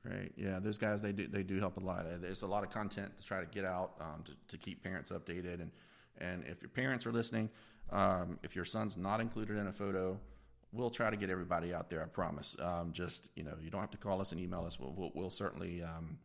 Right. 0.09 0.31
Yeah, 0.37 0.61
those 0.61 0.79
guys 0.79 1.03
they 1.03 1.13
do 1.13 1.27
they 1.27 1.43
do 1.43 1.59
help 1.59 1.79
a 1.79 1.81
lot. 1.81 2.07
There's 2.21 2.43
a 2.43 2.47
lot 2.47 2.63
of 2.63 2.71
content 2.71 3.19
to 3.19 3.25
try 3.25 3.41
to 3.41 3.47
get 3.47 3.65
out 3.65 3.93
um, 4.01 4.23
to, 4.25 4.33
to 4.49 4.59
keep 4.59 4.83
parents 4.83 5.11
updated 5.11 5.61
and 5.61 5.71
and 6.19 6.45
if 6.47 6.63
your 6.63 6.71
parents 6.71 7.07
are 7.07 7.13
listening, 7.13 7.51
um, 7.91 8.39
if 8.43 8.55
your 8.55 8.65
son's 8.65 8.97
not 8.97 9.21
included 9.21 9.57
in 9.57 9.67
a 9.67 9.73
photo, 9.73 10.19
we'll 10.73 10.91
try 10.91 11.11
to 11.11 11.17
get 11.17 11.31
everybody 11.31 11.75
out 11.75 11.91
there. 11.91 12.03
I 12.03 12.07
promise. 12.07 12.57
Um, 12.61 12.93
just 12.93 13.31
you 13.37 13.43
know, 13.43 13.55
you 13.61 13.71
don't 13.71 13.81
have 13.81 13.91
to 13.91 13.99
call 13.99 14.21
us 14.21 14.33
and 14.33 14.41
email 14.41 14.65
us. 14.65 14.79
We'll, 14.79 14.93
we'll, 14.97 15.11
we'll 15.15 15.31
certainly 15.31 15.83
um, 15.83 16.19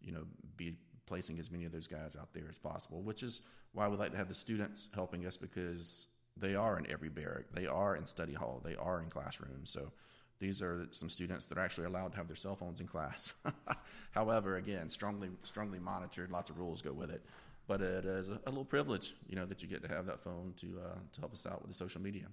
you 0.00 0.12
know 0.12 0.24
be 0.56 0.74
placing 1.06 1.38
as 1.38 1.50
many 1.50 1.64
of 1.64 1.72
those 1.72 1.86
guys 1.86 2.16
out 2.16 2.32
there 2.32 2.46
as 2.48 2.58
possible. 2.58 3.02
Which 3.02 3.22
is 3.22 3.42
why 3.72 3.88
we 3.88 3.96
like 3.96 4.12
to 4.12 4.16
have 4.16 4.28
the 4.28 4.34
students 4.34 4.88
helping 4.94 5.26
us 5.26 5.36
because 5.36 6.06
they 6.36 6.54
are 6.54 6.78
in 6.78 6.90
every 6.90 7.08
barrack, 7.08 7.44
they 7.52 7.66
are 7.66 7.96
in 7.96 8.06
study 8.06 8.34
hall, 8.34 8.60
they 8.64 8.76
are 8.76 9.00
in 9.00 9.08
classrooms. 9.08 9.70
So 9.70 9.92
these 10.38 10.60
are 10.62 10.86
some 10.90 11.08
students 11.08 11.46
that 11.46 11.58
are 11.58 11.62
actually 11.62 11.86
allowed 11.86 12.12
to 12.12 12.18
have 12.18 12.26
their 12.26 12.36
cell 12.36 12.56
phones 12.56 12.80
in 12.80 12.86
class. 12.86 13.32
However, 14.10 14.56
again, 14.56 14.88
strongly 14.88 15.30
strongly 15.42 15.78
monitored. 15.78 16.30
Lots 16.30 16.50
of 16.50 16.58
rules 16.58 16.82
go 16.82 16.92
with 16.92 17.10
it, 17.10 17.22
but 17.66 17.80
it 17.80 18.04
is 18.04 18.28
a, 18.28 18.40
little 18.46 18.64
privilege, 18.64 19.14
you 19.28 19.36
know, 19.36 19.46
that 19.46 19.62
you 19.62 19.68
get 19.68 19.82
to 19.82 19.88
have 19.88 20.06
that 20.06 20.20
phone 20.22 20.52
to 20.58 20.66
uh, 20.84 20.98
to 21.12 21.20
help 21.20 21.32
us 21.32 21.46
out 21.46 21.62
with 21.62 21.70
the 21.70 21.76
social 21.76 22.00
media. 22.00 22.26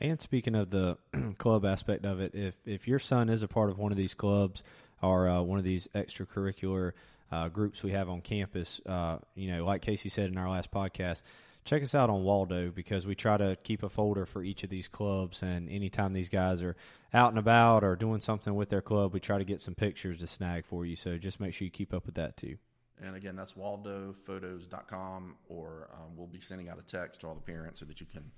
And 0.00 0.20
speaking 0.20 0.54
of 0.54 0.70
the 0.70 0.98
club 1.38 1.64
aspect 1.64 2.04
of 2.04 2.20
it, 2.20 2.34
if 2.34 2.54
if 2.64 2.88
your 2.88 2.98
son 2.98 3.28
is 3.28 3.42
a 3.42 3.48
part 3.48 3.70
of 3.70 3.78
one 3.78 3.92
of 3.92 3.98
these 3.98 4.14
clubs 4.14 4.62
or 5.02 5.28
uh, 5.28 5.40
one 5.42 5.58
of 5.58 5.64
these 5.64 5.88
extracurricular 5.94 6.92
uh, 7.30 7.48
groups 7.48 7.82
we 7.82 7.92
have 7.92 8.08
on 8.08 8.20
campus, 8.20 8.80
uh, 8.86 9.18
you 9.34 9.50
know, 9.50 9.64
like 9.64 9.82
Casey 9.82 10.08
said 10.08 10.30
in 10.30 10.38
our 10.38 10.48
last 10.48 10.70
podcast, 10.70 11.22
check 11.64 11.82
us 11.82 11.94
out 11.94 12.10
on 12.10 12.22
Waldo 12.22 12.70
because 12.70 13.06
we 13.06 13.14
try 13.14 13.36
to 13.36 13.56
keep 13.62 13.82
a 13.82 13.88
folder 13.88 14.26
for 14.26 14.42
each 14.42 14.64
of 14.64 14.70
these 14.70 14.88
clubs. 14.88 15.42
And 15.42 15.68
anytime 15.68 16.12
these 16.12 16.28
guys 16.28 16.62
are 16.62 16.76
out 17.12 17.30
and 17.30 17.38
about 17.38 17.84
or 17.84 17.96
doing 17.96 18.20
something 18.20 18.54
with 18.54 18.68
their 18.68 18.82
club, 18.82 19.14
we 19.14 19.20
try 19.20 19.38
to 19.38 19.44
get 19.44 19.60
some 19.60 19.74
pictures 19.74 20.18
to 20.18 20.26
snag 20.26 20.66
for 20.66 20.84
you. 20.84 20.96
So 20.96 21.16
just 21.16 21.40
make 21.40 21.54
sure 21.54 21.64
you 21.64 21.70
keep 21.70 21.94
up 21.94 22.06
with 22.06 22.16
that 22.16 22.36
too. 22.36 22.56
And 23.02 23.16
again, 23.16 23.34
that's 23.34 23.54
waldophotos.com, 23.54 25.36
or 25.48 25.88
um, 25.94 26.16
we'll 26.16 26.28
be 26.28 26.40
sending 26.40 26.68
out 26.68 26.78
a 26.78 26.82
text 26.82 27.22
to 27.22 27.26
all 27.26 27.34
the 27.34 27.40
parents 27.40 27.80
so 27.80 27.86
that 27.86 28.00
you 28.00 28.06
can 28.06 28.30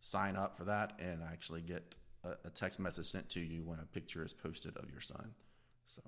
sign 0.00 0.36
up 0.36 0.56
for 0.56 0.64
that 0.64 0.92
and 1.00 1.22
actually 1.22 1.60
get 1.60 1.96
a, 2.22 2.30
a, 2.44 2.50
text 2.50 2.78
message 2.78 3.06
sent 3.06 3.28
to 3.30 3.40
you 3.40 3.64
when 3.64 3.80
a 3.80 3.86
picture 3.86 4.24
is 4.24 4.32
posted 4.32 4.76
of 4.76 4.88
your 4.90 5.00
son. 5.00 5.30
So, 5.88 6.02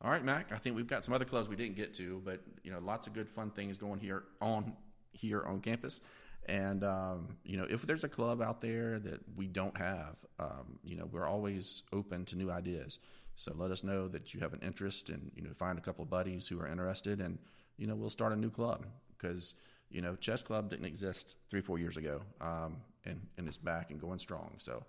all 0.00 0.10
right, 0.10 0.24
Mac. 0.24 0.50
I 0.50 0.56
think 0.56 0.74
we've 0.74 0.88
got 0.88 1.04
some 1.04 1.14
other 1.14 1.24
clubs 1.24 1.48
we 1.48 1.54
didn't 1.54 1.76
get 1.76 1.94
to, 1.94 2.20
but 2.24 2.40
you 2.64 2.72
know, 2.72 2.80
lots 2.80 3.06
of 3.06 3.12
good 3.12 3.28
fun 3.28 3.50
things 3.50 3.78
going 3.78 4.00
here 4.00 4.24
on 4.40 4.72
here 5.12 5.42
on 5.44 5.60
campus. 5.60 6.00
And 6.46 6.82
um, 6.82 7.36
you 7.44 7.56
know, 7.56 7.66
if 7.68 7.86
there's 7.86 8.04
a 8.04 8.08
club 8.08 8.42
out 8.42 8.60
there 8.60 8.98
that 8.98 9.20
we 9.36 9.46
don't 9.46 9.76
have, 9.76 10.16
um, 10.38 10.78
you 10.82 10.96
know, 10.96 11.08
we're 11.12 11.26
always 11.26 11.84
open 11.92 12.24
to 12.26 12.36
new 12.36 12.50
ideas. 12.50 12.98
So 13.36 13.52
let 13.56 13.70
us 13.70 13.84
know 13.84 14.08
that 14.08 14.34
you 14.34 14.40
have 14.40 14.52
an 14.52 14.60
interest, 14.60 15.08
and 15.08 15.30
you 15.34 15.42
know, 15.42 15.50
find 15.54 15.78
a 15.78 15.82
couple 15.82 16.02
of 16.02 16.10
buddies 16.10 16.46
who 16.46 16.60
are 16.60 16.66
interested, 16.66 17.20
and 17.20 17.38
you 17.78 17.86
know, 17.86 17.94
we'll 17.94 18.10
start 18.10 18.32
a 18.32 18.36
new 18.36 18.50
club 18.50 18.86
because 19.16 19.54
you 19.92 20.00
know, 20.00 20.16
chess 20.16 20.42
club 20.42 20.70
didn't 20.70 20.86
exist 20.86 21.36
three, 21.50 21.60
four 21.60 21.78
years 21.78 21.96
ago, 21.96 22.20
um, 22.40 22.76
and 23.04 23.20
and 23.38 23.46
it's 23.46 23.56
back 23.56 23.90
and 23.90 24.00
going 24.00 24.18
strong. 24.18 24.54
So, 24.58 24.84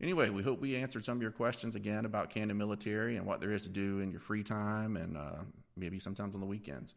anyway, 0.00 0.30
we 0.30 0.42
hope 0.42 0.60
we 0.60 0.76
answered 0.76 1.04
some 1.04 1.16
of 1.16 1.22
your 1.22 1.30
questions 1.30 1.74
again 1.74 2.04
about 2.04 2.30
Camden 2.30 2.56
Military 2.56 3.16
and 3.16 3.26
what 3.26 3.40
there 3.40 3.52
is 3.52 3.64
to 3.64 3.68
do 3.68 4.00
in 4.00 4.10
your 4.10 4.20
free 4.20 4.42
time 4.42 4.96
and 4.96 5.16
uh, 5.16 5.42
maybe 5.76 5.98
sometimes 5.98 6.34
on 6.34 6.40
the 6.40 6.46
weekends. 6.46 6.94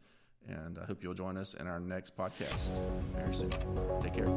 And 0.48 0.78
I 0.78 0.84
hope 0.84 1.02
you'll 1.02 1.14
join 1.14 1.36
us 1.36 1.54
in 1.54 1.66
our 1.66 1.80
next 1.80 2.16
podcast 2.16 2.70
very 3.14 3.34
soon. 3.34 3.50
Take 4.00 4.14
care. 4.14 4.30